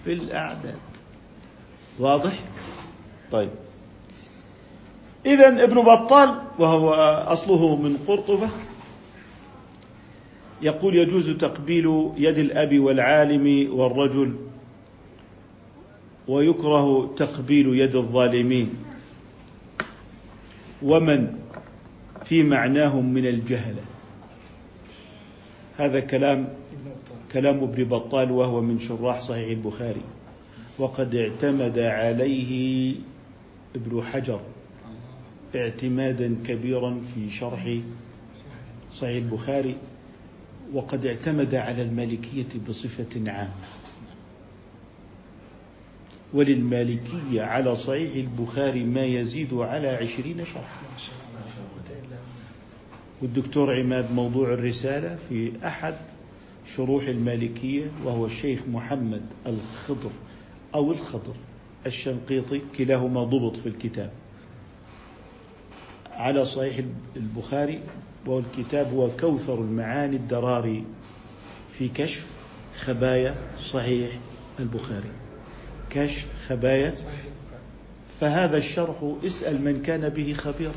في 0.03 0.13
الأعداد. 0.13 0.77
واضح؟ 1.99 2.31
طيب. 3.31 3.49
إذا 5.25 5.63
ابن 5.63 5.81
بطال 5.81 6.41
وهو 6.59 6.93
أصله 7.27 7.75
من 7.75 7.97
قرطبة 8.07 8.49
يقول 10.61 10.95
يجوز 10.95 11.29
تقبيل 11.29 12.11
يد 12.17 12.37
الأب 12.37 12.79
والعالم 12.79 13.69
والرجل 13.79 14.35
ويكره 16.27 17.15
تقبيل 17.17 17.67
يد 17.79 17.95
الظالمين. 17.95 18.73
ومن 20.83 21.39
في 22.25 22.43
معناهم 22.43 23.13
من 23.13 23.25
الجهله 23.25 23.81
هذا 25.77 25.99
كلام 25.99 26.49
كلام 27.31 27.63
ابن 27.63 27.83
بطال 27.83 28.31
وهو 28.31 28.61
من 28.61 28.79
شراح 28.79 29.21
صحيح 29.21 29.49
البخاري. 29.49 30.01
وقد 30.79 31.15
اعتمد 31.15 31.79
عليه 31.79 32.95
ابن 33.75 34.03
حجر 34.03 34.39
اعتمادا 35.55 36.35
كبيرا 36.45 37.01
في 37.13 37.29
شرح 37.29 37.77
صحيح 38.95 39.15
البخاري. 39.23 39.75
وقد 40.73 41.05
اعتمد 41.05 41.55
على 41.55 41.81
المالكية 41.81 42.47
بصفة 42.69 43.31
عامة. 43.31 43.53
وللمالكية 46.33 47.41
على 47.41 47.75
صحيح 47.75 48.15
البخاري 48.15 48.83
ما 48.83 49.05
يزيد 49.05 49.53
على 49.53 49.87
عشرين 49.87 50.45
شرحا. 50.45 50.81
والدكتور 53.21 53.79
عماد 53.79 54.11
موضوع 54.11 54.53
الرسالة 54.53 55.17
في 55.29 55.51
أحد 55.65 55.95
شروح 56.75 57.07
المالكية 57.07 57.91
وهو 58.03 58.25
الشيخ 58.25 58.59
محمد 58.71 59.21
الخضر 59.47 60.11
أو 60.75 60.91
الخضر 60.91 61.33
الشنقيطي 61.85 62.61
كلاهما 62.77 63.23
ضبط 63.23 63.57
في 63.57 63.69
الكتاب. 63.69 64.11
على 66.11 66.45
صحيح 66.45 66.85
البخاري 67.15 67.79
والكتاب 68.25 68.93
هو 68.93 69.09
كوثر 69.09 69.55
المعاني 69.55 70.15
الدراري 70.15 70.83
في 71.77 71.89
كشف 71.89 72.25
خبايا 72.79 73.35
صحيح 73.59 74.09
البخاري. 74.59 75.11
كشف 75.89 76.27
خبايا. 76.47 76.95
فهذا 78.21 78.57
الشرح 78.57 79.13
اسأل 79.25 79.61
من 79.61 79.81
كان 79.81 80.09
به 80.09 80.33
خبير 80.33 80.71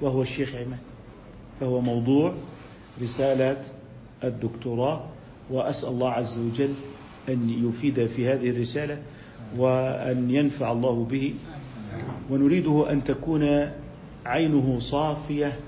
وهو 0.00 0.22
الشيخ 0.22 0.54
عماد. 0.54 0.78
فهو 1.60 1.80
موضوع 1.80 2.34
رسالة 3.02 3.62
الدكتوراه 4.24 5.04
وأسأل 5.50 5.88
الله 5.88 6.10
عز 6.10 6.38
وجل 6.38 6.74
أن 7.28 7.68
يفيد 7.68 8.06
في 8.06 8.28
هذه 8.28 8.50
الرسالة 8.50 9.02
وأن 9.56 10.30
ينفع 10.30 10.72
الله 10.72 11.04
به. 11.10 11.34
ونريده 12.30 12.92
أن 12.92 13.04
تكون 13.04 13.70
عينه 14.26 14.78
صافية 14.78 15.58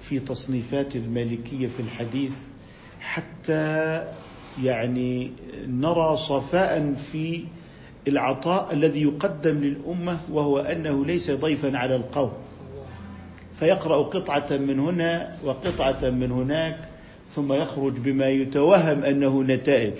في 0.00 0.18
تصنيفات 0.20 0.96
المالكية 0.96 1.66
في 1.66 1.80
الحديث 1.80 2.36
حتى 3.00 4.04
يعني 4.62 5.30
نرى 5.66 6.16
صفاء 6.16 6.94
في 7.12 7.44
العطاء 8.08 8.72
الذي 8.72 9.02
يقدم 9.02 9.58
للأمة 9.58 10.18
وهو 10.32 10.58
أنه 10.58 11.06
ليس 11.06 11.30
ضيفا 11.30 11.78
على 11.78 11.96
القوم. 11.96 12.32
فيقرأ 13.58 13.96
قطعة 14.02 14.46
من 14.50 14.80
هنا 14.80 15.36
وقطعة 15.44 16.10
من 16.10 16.30
هناك 16.32 16.78
ثم 17.34 17.52
يخرج 17.52 17.92
بما 17.98 18.28
يتوهم 18.28 19.04
أنه 19.04 19.42
نتائج. 19.42 19.92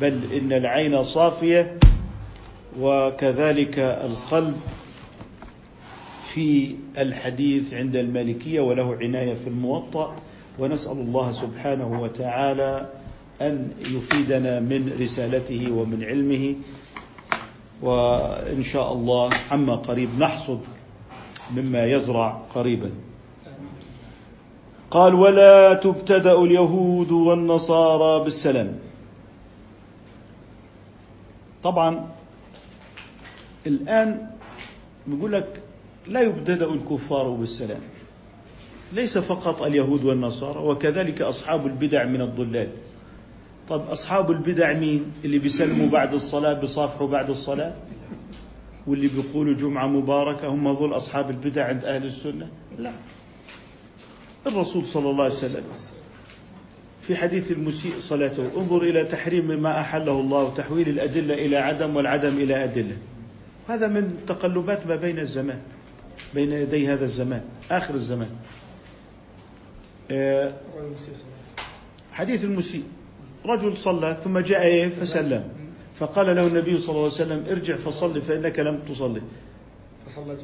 بل 0.00 0.20
إن 0.32 0.52
العين 0.52 1.02
صافية 1.02 1.76
وكذلك 2.80 3.78
القلب 3.78 4.56
في 6.34 6.74
الحديث 6.98 7.74
عند 7.74 7.96
المالكية 7.96 8.60
وله 8.60 8.96
عناية 8.96 9.34
في 9.34 9.46
الموطأ. 9.46 10.16
ونسأل 10.58 10.96
الله 10.98 11.32
سبحانه 11.32 12.00
وتعالى 12.00 12.88
أن 13.42 13.68
يفيدنا 13.80 14.60
من 14.60 14.96
رسالته 15.00 15.72
ومن 15.72 16.04
علمه. 16.04 16.54
وإن 17.82 18.62
شاء 18.62 18.92
الله 18.92 19.30
عما 19.50 19.74
قريب 19.74 20.08
نحصد 20.18 20.60
مما 21.56 21.84
يزرع 21.84 22.40
قريبا. 22.54 22.90
قال 24.90 25.14
ولا 25.14 25.74
تبتدأ 25.74 26.32
اليهود 26.32 27.12
والنصارى 27.12 28.24
بالسلام. 28.24 28.78
طبعا 31.62 32.08
الآن 33.66 34.30
بيقول 35.06 35.32
لك 35.32 35.62
لا 36.06 36.20
يبتدأ 36.20 36.66
الكفار 36.66 37.28
بالسلام 37.28 37.80
ليس 38.92 39.18
فقط 39.18 39.62
اليهود 39.62 40.04
والنصارى 40.04 40.58
وكذلك 40.58 41.22
أصحاب 41.22 41.66
البدع 41.66 42.04
من 42.04 42.20
الضلال. 42.20 42.68
طب 43.68 43.88
أصحاب 43.90 44.30
البدع 44.30 44.72
مين؟ 44.72 45.12
اللي 45.24 45.38
بيسلموا 45.38 45.88
بعد 45.88 46.14
الصلاة 46.14 46.52
بيصافحوا 46.52 47.08
بعد 47.08 47.30
الصلاة؟ 47.30 47.72
واللي 48.86 49.08
بيقولوا 49.08 49.54
جمعة 49.54 49.86
مباركة 49.86 50.48
هم 50.48 50.68
هذول 50.68 50.96
أصحاب 50.96 51.30
البدع 51.30 51.66
عند 51.66 51.84
أهل 51.84 52.04
السنة؟ 52.04 52.48
لا. 52.78 52.92
الرسول 54.46 54.84
صلى 54.84 55.10
الله 55.10 55.24
عليه 55.24 55.34
وسلم 55.34 55.64
في 57.02 57.16
حديث 57.16 57.52
المسيء 57.52 57.92
صلاته 58.00 58.50
انظر 58.56 58.82
إلى 58.82 59.04
تحريم 59.04 59.62
ما 59.62 59.80
أحله 59.80 60.20
الله 60.20 60.42
وتحويل 60.42 60.88
الأدلة 60.88 61.34
إلى 61.34 61.56
عدم 61.56 61.96
والعدم 61.96 62.36
إلى 62.36 62.64
أدلة. 62.64 62.96
هذا 63.68 63.88
من 63.88 64.18
تقلبات 64.26 64.86
ما 64.86 64.96
بين 64.96 65.18
الزمان 65.18 65.60
بين 66.34 66.52
يدي 66.52 66.88
هذا 66.88 67.04
الزمان 67.04 67.42
آخر 67.70 67.94
الزمان. 67.94 68.30
آه، 70.10 70.52
حديث 72.12 72.44
المسيء. 72.44 72.84
رجل 73.46 73.76
صلى 73.76 74.16
ثم 74.24 74.38
جاء 74.38 74.62
إيه؟ 74.62 74.88
فسلم. 74.88 75.44
فقال 75.98 76.36
له 76.36 76.46
النبي 76.46 76.78
صلى 76.78 76.90
الله 76.90 77.02
عليه 77.02 77.12
وسلم 77.12 77.44
ارجع 77.50 77.76
فصلي 77.76 78.20
فإنك 78.20 78.58
لم 78.58 78.78
تصلي. 78.88 79.22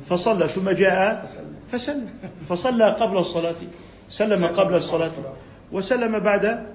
فصلى 0.09 0.49
ثم 0.49 0.71
جاء 0.71 1.27
فسلم. 1.73 2.09
فصلى 2.49 2.91
قبل 2.91 3.17
الصلاة. 3.19 3.57
سلم 4.09 4.47
قبل 4.47 4.75
الصلاة. 4.75 5.11
وسلم 5.73 6.19
بعد 6.19 6.67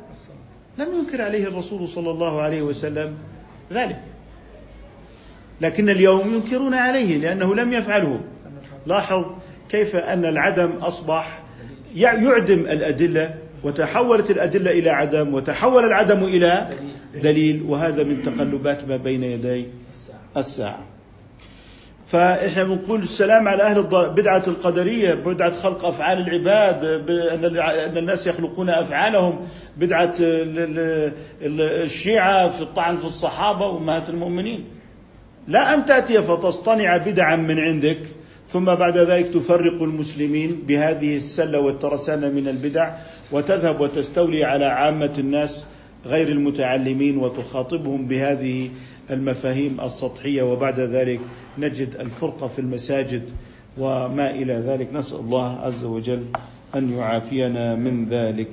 لم 0.78 0.88
ينكر 1.00 1.22
عليه 1.22 1.48
الرسول 1.48 1.90
صلى 1.90 2.12
الله 2.12 2.42
عليه 2.42 2.62
وسلم 2.62 3.18
ذلك. 3.72 4.00
لكن 5.62 5.90
اليوم 5.90 6.34
ينكرون 6.34 6.74
عليه 6.74 7.18
لأنه 7.18 7.56
لم 7.56 7.74
يفعله. 7.74 8.20
لاحظ 8.86 9.26
كيف 9.70 9.96
أن 9.96 10.26
العدم 10.26 10.72
أصبح 10.72 11.44
يعدم 11.96 12.60
الأدلة 12.60 13.36
وتحولت 13.64 14.32
الأدلة 14.32 14.72
إلى 14.72 14.90
عدم 14.90 15.34
وتحول 15.34 15.86
العدم 15.86 16.24
إلى 16.24 16.70
دليل. 17.24 17.64
وهذا 17.68 18.04
من 18.04 18.24
تقلبات 18.24 18.88
ما 18.88 18.98
بين 18.98 19.24
يدي 19.24 19.66
الساعة. 20.38 20.80
فإحنا 22.08 22.64
بنقول 22.64 23.02
السلام 23.02 23.48
على 23.48 23.64
أهل 23.64 23.84
بدعة 23.92 24.44
القدرية 24.48 25.14
بدعة 25.14 25.54
خلق 25.54 25.86
أفعال 25.86 26.18
العباد 26.18 26.86
أن 27.90 27.98
الناس 27.98 28.28
يخلقون 28.28 28.70
أفعالهم 28.70 29.48
بدعة 29.78 30.16
الشيعة 31.42 32.50
في 32.50 32.62
الطعن 32.62 32.98
في 32.98 33.06
الصحابة 33.06 33.68
وأمهات 33.68 34.10
المؤمنين. 34.10 34.66
لا 35.48 35.74
أن 35.74 35.86
تأتي 35.86 36.22
فتصطنع 36.22 36.98
بدعا 36.98 37.36
من 37.36 37.60
عندك. 37.60 38.00
ثم 38.48 38.66
بعد 38.66 38.98
ذلك 38.98 39.26
تفرق 39.34 39.82
المسلمين 39.82 40.64
بهذه 40.68 41.16
السلة 41.16 41.60
والترسانة 41.60 42.30
من 42.30 42.48
البدع 42.48 42.94
وتذهب 43.32 43.82
وتستولي 43.82 44.44
على 44.44 44.66
عامة 44.66 45.14
الناس 45.18 45.66
غير 46.06 46.28
المتعلمين 46.28 47.18
وتخاطبهم 47.18 48.06
بهذه 48.08 48.70
المفاهيم 49.12 49.82
السطحية. 49.82 50.44
وبعد 50.44 50.80
ذلك 50.80 51.20
نجد 51.58 51.96
الفرقة 51.96 52.48
في 52.48 52.60
المساجد 52.60 53.24
وما 53.78 54.32
إلى 54.32 54.54
ذلك. 54.54 54.94
نسأل 54.94 55.20
الله 55.20 55.60
عز 55.60 55.84
وجل 55.84 56.26
أن 56.76 56.94
يعافينا 56.94 57.76
من 57.76 58.06
ذلك. 58.10 58.52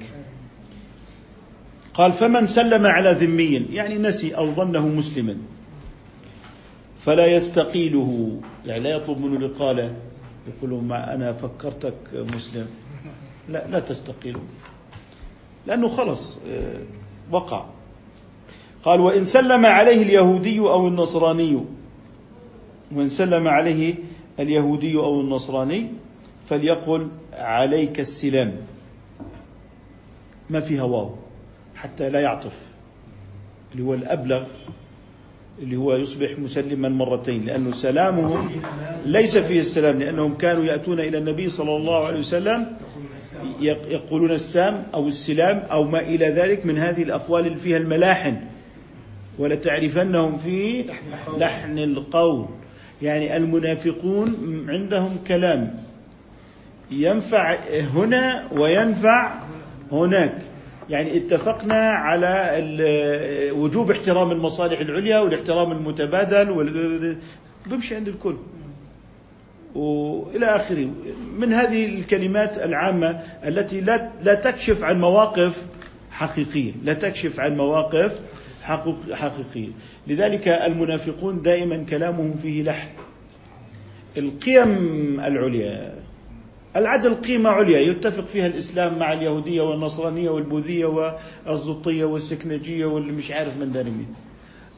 قال 1.95 2.13
فمن 2.13 2.47
سلم 2.47 2.87
على 2.87 3.13
ذمي 3.13 3.67
يعني 3.73 3.99
نسي 3.99 4.37
أو 4.37 4.53
ظنه 4.53 4.89
مسلما. 4.89 5.37
فلا 7.01 7.27
يستقيله. 7.27 8.41
يعني 8.67 8.83
لا 8.83 8.91
يطلب 8.91 9.21
منه 9.21 9.37
الإقالة 9.37 9.95
يقول 10.49 10.85
ما 10.85 11.15
أنا 11.15 11.33
فكرتك 11.33 11.95
مسلم. 12.15 12.67
لا 13.49 13.67
لا 13.67 13.81
تستقيله 13.81 14.41
لأنه 15.67 15.89
خلص 15.89 16.39
آه، 16.49 16.81
وقع. 17.33 17.65
قال 18.85 19.01
وإن 19.01 19.25
سلم 19.25 19.67
عليه 19.67 20.03
اليهودي 20.03 20.61
أو 20.61 20.89
النصراني. 20.89 21.65
وإن 22.93 23.09
سلم 23.09 23.49
عليه 23.49 23.95
اليهودي 24.39 24.97
أو 24.97 25.21
النصراني 25.21 25.87
فليقل 26.49 27.09
عليك 27.33 28.01
السلام. 28.01 28.57
ما 30.51 30.61
فيها 30.61 30.83
واو. 30.83 31.15
حتى 31.75 32.11
لا 32.11 32.21
يعطف. 32.21 32.53
اللي 33.73 33.85
هو 33.85 33.95
الأبلغ 33.95 34.45
اللي 35.59 35.77
هو 35.77 35.97
يصبح 35.97 36.39
مسلما 36.39 36.89
مرتين 36.89 37.47
لأنه 37.47 37.73
سلامه 37.73 38.51
ليس 39.07 39.37
فيه 39.37 39.61
السلام 39.61 39.99
لأنهم 39.99 40.35
كانوا 40.35 40.65
يأتون 40.65 41.01
إلى 41.01 41.19
النبي 41.19 41.51
صلى 41.51 41.77
الله 41.77 42.07
عليه 42.07 42.19
وسلم 42.19 42.67
يقولون 43.61 44.31
السام 44.31 44.83
أو 44.95 45.09
السلام 45.09 45.63
أو 45.71 45.85
ما 45.85 46.01
إلى 46.01 46.27
ذلك 46.29 46.67
من 46.67 46.79
هذه 46.79 47.03
الأقوال 47.03 47.47
اللي 47.47 47.59
فيها 47.59 47.77
الملاحن. 47.77 48.37
ولتعرفنهم 49.39 50.39
في 50.39 50.85
لحن 51.39 51.79
القول. 51.79 52.47
يعني 53.03 53.37
المنافقون 53.37 54.37
عندهم 54.69 55.17
كلام. 55.27 55.75
ينفع 56.91 57.55
هنا 57.95 58.45
وينفع 58.53 59.33
هناك. 59.93 60.39
يعني 60.91 61.17
اتفقنا 61.17 61.91
على 61.91 62.51
وجوب 63.57 63.91
احترام 63.91 64.33
المصالح 64.33 64.81
العليا 64.81 65.19
والاحترام 65.19 65.73
المتبادل 65.73 67.17
بمشي 67.67 67.95
عند 67.95 68.09
الكل. 68.09 68.37
وإلى 69.75 70.47
آخره. 70.47 70.91
من 71.39 71.53
هذه 71.53 71.87
الكلمات 71.87 72.59
العامة 72.59 73.21
التي 73.47 73.81
لا 73.81 74.11
لا 74.23 74.35
تكشف 74.35 74.85
عن 74.85 75.01
مواقف 75.01 75.65
حقيقية. 76.11 76.73
لا 76.85 76.93
تكشف 76.93 77.41
عن 77.41 77.57
مواقف 77.57 78.21
حقيقية. 79.13 79.69
لذلك 80.07 80.49
المنافقون 80.49 81.43
دائما 81.43 81.85
كلامهم 81.89 82.35
فيه 82.43 82.63
لحن. 82.63 82.89
القيم 84.19 85.21
العليا 85.21 85.95
العدل 86.77 87.15
قيمة 87.15 87.51
عليا. 87.51 87.79
يتفق 87.81 88.25
فيها 88.25 88.47
الإسلام 88.47 88.99
مع 88.99 89.13
اليهودية 89.13 89.63
والنصرانية 89.63 90.31
والبوذية 90.31 91.15
والزطية 91.47 92.05
والسكنجية 92.05 92.87
واللي 92.87 93.13
مش 93.13 93.31
عارف 93.31 93.59
من 93.61 93.73
دار 93.73 93.85
مين. 93.85 94.15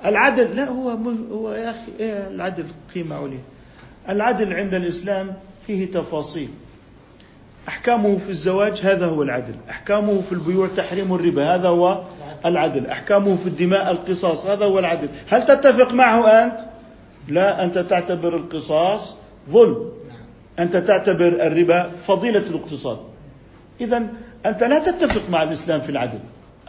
العدل 0.04 0.56
لا 0.56 0.68
هو 0.68 0.98
هو 1.32 1.52
يا 1.52 1.70
أخي 1.70 1.92
إيه 2.00 2.28
العدل 2.28 2.64
قيمة 2.94 3.16
عليا. 3.16 3.42
العدل 4.08 4.52
عند 4.52 4.74
الإسلام 4.74 5.34
فيه 5.66 5.90
تفاصيل. 5.90 6.48
أحكامه 7.68 8.18
في 8.18 8.30
الزواج 8.30 8.80
هذا 8.80 9.06
هو 9.06 9.22
العدل. 9.22 9.54
أحكامه 9.70 10.20
في 10.20 10.32
البيوع 10.32 10.68
تحريم 10.76 11.14
الربا 11.14 11.54
هذا 11.54 11.68
هو 11.68 12.02
العدل. 12.46 12.86
أحكامه 12.86 13.36
في 13.36 13.46
الدماء 13.46 13.90
القصاص 13.90 14.46
هذا 14.46 14.64
هو 14.64 14.78
العدل. 14.78 15.08
هل 15.28 15.44
تتفق 15.44 15.92
معه 15.92 16.28
أنت؟ 16.28 16.58
لا 17.28 17.64
أنت 17.64 17.78
تعتبر 17.78 18.36
القصاص 18.36 19.16
ظلم. 19.50 20.01
أنت 20.58 20.76
تعتبر 20.76 21.28
الربا 21.28 21.90
فضيلة 22.06 22.38
الاقتصاد. 22.50 22.98
إذا 23.80 24.06
أنت 24.46 24.64
لا 24.64 24.78
تتفق 24.78 25.30
مع 25.30 25.42
الإسلام 25.42 25.80
في 25.80 25.88
العدل 25.88 26.18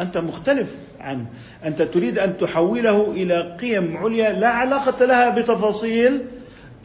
أنت 0.01 0.17
مختلف 0.17 0.77
عنه 0.99 1.25
أنت 1.65 1.81
تريد 1.81 2.19
أن 2.19 2.37
تحوله 2.37 3.11
إلى 3.11 3.57
قيم 3.61 3.97
عليا 3.97 4.33
لا 4.33 4.47
علاقة 4.47 5.05
لها 5.05 5.29
بتفاصيل 5.29 6.25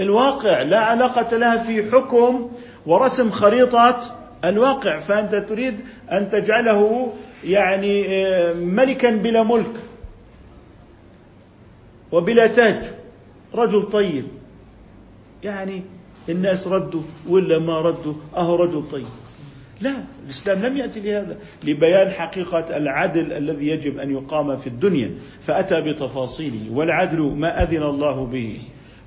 الواقع 0.01 0.63
لا 0.63 0.79
علاقة 0.79 1.37
لها 1.37 1.57
في 1.57 1.91
حكم 1.91 2.51
ورسم 2.87 3.31
خريطة 3.31 4.01
الواقع. 4.45 4.99
فأنت 4.99 5.35
تريد 5.35 5.81
أن 6.13 6.29
تجعله 6.31 7.13
يعني 7.45 8.07
آه، 8.27 8.53
ملكا 8.53 9.11
بلا 9.11 9.43
ملك 9.43 9.75
وبلا 12.13 12.47
تاج. 12.47 12.83
رجل 13.55 13.83
طيب. 13.91 14.27
يعني 15.43 15.83
الناس 16.29 16.69
ردوا 16.69 17.03
ولا 17.29 17.59
ما 17.59 17.81
ردوا؟ 17.81 18.15
أهو 18.37 18.57
رجل 18.57 18.83
طيب. 18.93 19.07
لا 19.81 19.93
الإسلام 20.25 20.63
لم 20.63 20.77
يأتي 20.77 21.01
لهذا 21.01 21.37
لبيان 21.65 22.11
حقيقة 22.11 22.77
العدل 22.77 23.33
الذي 23.33 23.69
يجب 23.69 23.99
أن 23.99 24.11
يقام 24.11 24.57
في 24.57 24.67
الدنيا. 24.67 25.11
فأتى 25.41 25.81
بتفاصيله 25.81 26.61
والعدل 26.73 27.21
ما 27.21 27.63
أذن 27.63 27.83
الله 27.83 28.25
به 28.25 28.59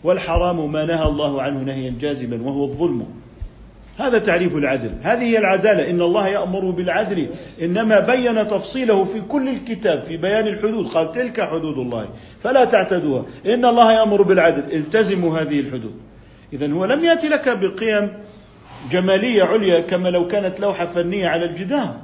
والحرام 0.03 0.71
ما 0.71 0.85
نهى 0.85 1.05
الله 1.05 1.41
عنه 1.41 1.63
نهيا 1.63 1.95
جازما 1.99 2.41
وهو 2.43 2.63
الظلم. 2.63 3.05
هذا 3.97 4.19
تعريف 4.19 4.55
العدل. 4.55 4.91
هذه 5.01 5.23
هي 5.23 5.37
العدالة. 5.37 5.89
إن 5.89 6.01
الله 6.01 6.27
يأمر 6.27 6.69
بالعدل. 6.69 7.29
إنما 7.61 7.99
بين 7.99 8.47
تفصيله 8.47 9.03
في 9.03 9.21
كل 9.21 9.49
الكتاب 9.49 10.01
في 10.01 10.17
بيان 10.17 10.47
الحدود. 10.47 10.87
قال 10.87 11.11
تلك 11.11 11.41
حدود 11.41 11.77
الله 11.77 12.09
فلا 12.43 12.65
تعتدوها. 12.65 13.25
إن 13.45 13.65
الله 13.65 13.93
يأمر 13.93 14.21
بالعدل. 14.21 14.73
التزموا 14.73 15.39
هذه 15.39 15.59
الحدود. 15.59 15.93
إذا 16.53 16.71
هو 16.71 16.85
لم 16.85 17.03
يأتي 17.03 17.27
لك 17.27 17.57
بقيم 17.57 18.13
جمالية 18.91 19.43
عليا 19.43 19.79
كما 19.79 20.09
لو 20.09 20.27
كانت 20.27 20.59
لوحة 20.59 20.85
فنية 20.85 21.27
على 21.27 21.45
الجدار. 21.45 21.95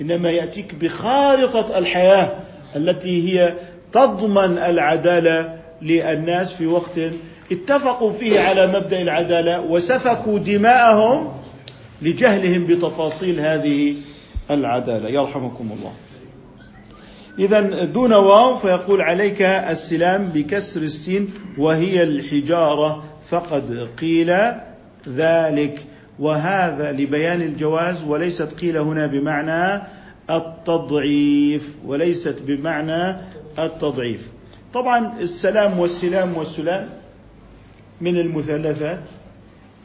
إنما 0.00 0.30
يأتيك 0.30 0.74
بخارطة 0.74 1.78
الحياة 1.78 2.36
التي 2.76 3.32
هي 3.40 3.54
تضمن 3.92 4.58
العدالة 4.58 5.58
للناس 5.82 6.52
في 6.52 6.66
وقت 6.66 7.00
اتفقوا 7.52 8.12
فيه 8.12 8.40
على 8.40 8.66
مبدأ 8.66 9.02
العدالة 9.02 9.60
وسفكوا 9.60 10.38
دماءهم 10.38 11.32
لجهلهم 12.02 12.66
بتفاصيل 12.66 13.40
هذه 13.40 13.94
العدالة. 14.50 15.08
يرحمكم 15.08 15.72
الله. 15.78 15.92
إذا 17.38 17.84
دون 17.84 18.12
واو 18.12 18.56
فيقول 18.56 19.00
عليك 19.00 19.42
السلام 19.42 20.24
بكسر 20.34 20.80
السين 20.80 21.28
وهي 21.58 22.02
الحجارة 22.02 23.04
فقد 23.30 23.88
قيل 24.00 24.36
ذلك. 25.08 25.86
وهذا 26.18 26.92
لبيان 26.92 27.42
الجواز 27.42 28.02
وليست 28.02 28.52
قيل 28.60 28.76
هنا 28.76 29.06
بمعنى 29.06 29.82
التضعيف 30.30 31.74
وليست 31.84 32.36
بمعنى 32.46 33.16
التضعيف. 33.58 34.28
طبعا 34.74 35.20
السلام 35.20 35.78
والسلام 35.78 36.36
والسلام 36.36 36.88
من 38.00 38.16
المثلثات 38.16 39.00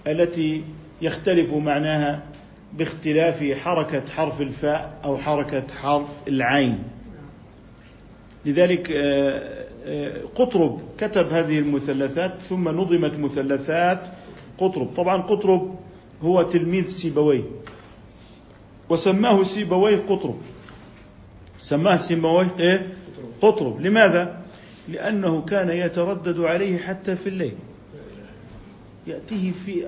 التي 0.07 0.63
يختلف 1.01 1.53
معناها 1.53 2.23
باختلاف 2.73 3.43
حركة 3.43 4.03
حرف 4.15 4.41
الفاء 4.41 4.93
أو 5.03 5.17
حركة 5.17 5.63
حرف 5.81 6.09
العين. 6.27 6.83
لذلك 8.45 8.91
آه، 8.91 9.64
قطرب 10.35 10.81
كتب 10.97 11.27
هذه 11.33 11.59
المثلثات 11.59 12.39
ثم 12.39 12.69
نظمت 12.69 13.19
مثلثات 13.19 14.03
قطرب. 14.57 14.93
طبعا 14.97 15.21
قطرب 15.21 15.75
هو 16.21 16.41
تلميذ 16.41 16.87
سيبويه 16.87 17.43
وسماه 18.89 19.43
سيبويه 19.43 19.97
قطرب. 19.97 20.37
سماه 21.57 21.97
سيبويه 21.97 22.55
إيه؟ 22.59 22.93
قطرب. 23.41 23.81
لماذا؟ 23.81 24.41
لأنه 24.87 25.41
كان 25.41 25.69
يتردد 25.69 26.39
عليه 26.39 26.77
حتى 26.77 27.15
في 27.15 27.29
الليل. 27.29 27.55
يأتيه 29.07 29.51
في 29.65 29.85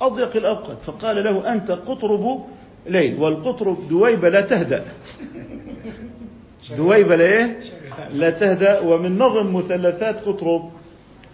أضيق 0.00 0.36
الأوقات 0.36 0.76
فقال 0.82 1.24
له 1.24 1.52
أنت 1.52 1.70
قطرب 1.70 2.44
ليل 2.86 3.20
والقطرب 3.20 3.88
دويبة 3.88 4.28
لا 4.28 4.40
تهدأ. 4.40 4.84
دويبة 6.76 7.16
لا 7.16 7.24
إيه 7.24 7.60
لا 8.12 8.30
تهدأ. 8.30 8.80
ومن 8.80 9.18
نظم 9.18 9.56
مثلثات 9.56 10.20
قطرب 10.20 10.70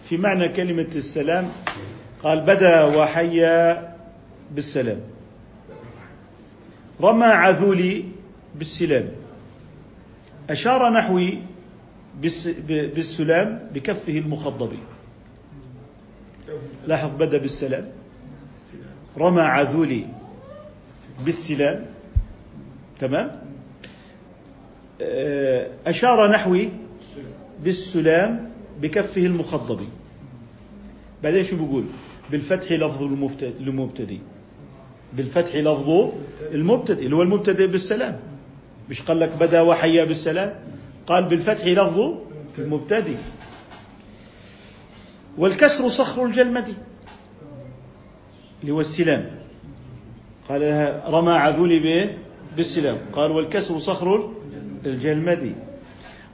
في 0.09 0.17
معنى 0.17 0.49
كلمة 0.49 0.87
السلام 0.95 1.49
قال 2.23 2.41
بدا 2.41 2.83
وحيا 2.83 3.95
بالسلام. 4.51 4.99
رمى 7.01 7.25
عذولي 7.25 8.05
بالسلام. 8.55 9.09
أشار 10.49 10.89
نحوي 10.89 11.39
بالسلام 12.95 13.69
بكفه 13.73 14.17
المخضب. 14.17 14.73
لاحظ 16.87 17.09
بدأ 17.19 17.37
بالسلام. 17.37 17.87
رمى 19.17 19.41
عذولي 19.41 20.05
بالسلام. 21.25 21.85
تمام؟ 22.99 23.44
أشار 25.01 26.31
نحوي 26.31 26.69
بالسلام 27.63 28.51
بكفه 28.81 29.25
المخضب. 29.25 29.87
بعدين 31.23 31.43
شو 31.43 31.55
بيقول؟ 31.55 31.83
بالفتح 32.31 32.71
لفظ 32.71 33.03
المبتدئ 33.03 34.17
بالفتح 35.13 35.55
لفظ 35.55 36.11
المبتدئ 36.51 37.05
اللي 37.05 37.15
هو 37.15 37.21
المبتدئ 37.21 37.67
بالسلام. 37.67 38.19
مش 38.89 39.01
قال 39.01 39.19
لك 39.19 39.31
بدا 39.39 39.61
وحيا 39.61 40.03
بالسلام؟ 40.03 40.55
قال 41.07 41.23
بالفتح 41.23 41.65
لفظ 41.65 42.13
المبتدئ. 42.59 43.15
والكسر 45.37 45.89
صخر 45.89 46.25
الجلمدي 46.25 46.73
اللي 48.61 48.71
هو 48.71 48.79
السلام. 48.79 49.31
قال 50.49 50.61
رمى 51.07 51.31
عذولي 51.31 52.09
بالسلام. 52.57 52.97
قال 53.13 53.31
والكسر 53.31 53.79
صخر 53.79 54.31
الجلمدي 54.85 55.55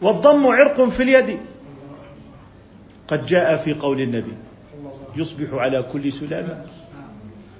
والضم 0.02 0.47
عرق 0.47 0.89
في 0.89 1.04
اليد. 1.04 1.38
قد 3.08 3.26
جاء 3.26 3.58
في 3.58 3.74
قول 3.74 4.02
النبي. 4.02 4.34
يصبح 5.16 5.54
على 5.54 5.84
كل 5.84 6.12
سلامة 6.12 6.66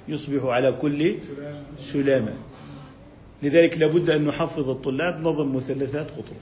يصبح 0.08 0.44
على 0.44 0.72
كل 0.72 1.14
سلامة 1.80 2.32
لذلك 3.42 3.78
لابد 3.78 4.10
أن 4.10 4.24
نحفظ 4.24 4.70
الطلاب 4.70 5.20
نظم 5.20 5.56
مثلثات 5.56 6.10
قطر. 6.10 6.36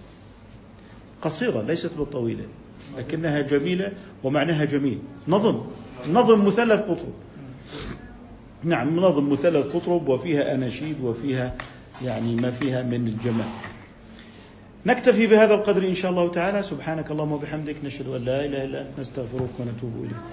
قصيرة 1.22 1.62
ليست 1.62 1.90
بالطويلة 1.98 2.44
لكنها 2.98 3.40
جميلة 3.40 3.92
ومعناها 4.24 4.64
جميل. 4.64 4.98
نظم 5.28 5.60
نظم 6.10 6.46
مثلث 6.46 6.80
قطرب 6.80 7.14
نعم 8.64 8.96
نظم 8.96 9.32
مثلث 9.32 9.66
قطرب 9.76 10.08
وفيها 10.08 10.54
أناشيد 10.54 11.00
وفيها 11.02 11.54
يعني 12.04 12.36
ما 12.36 12.50
فيها 12.50 12.82
من 12.82 13.06
الجمال. 13.06 13.46
نكتفي 14.86 15.26
بهذا 15.26 15.54
القدر 15.54 15.82
إن 15.88 15.94
شاء 15.94 16.10
الله 16.10 16.28
تعالى. 16.28 16.62
سبحانك 16.62 17.10
اللهم 17.10 17.32
وبحمدك 17.32 17.76
نشهد 17.84 18.08
أن 18.08 18.24
لا 18.24 18.44
إله 18.44 18.64
إلا 18.64 18.80
أنت 18.80 19.00
نستغفرك 19.00 19.52
ونتوب 19.58 19.94
إليك. 20.04 20.24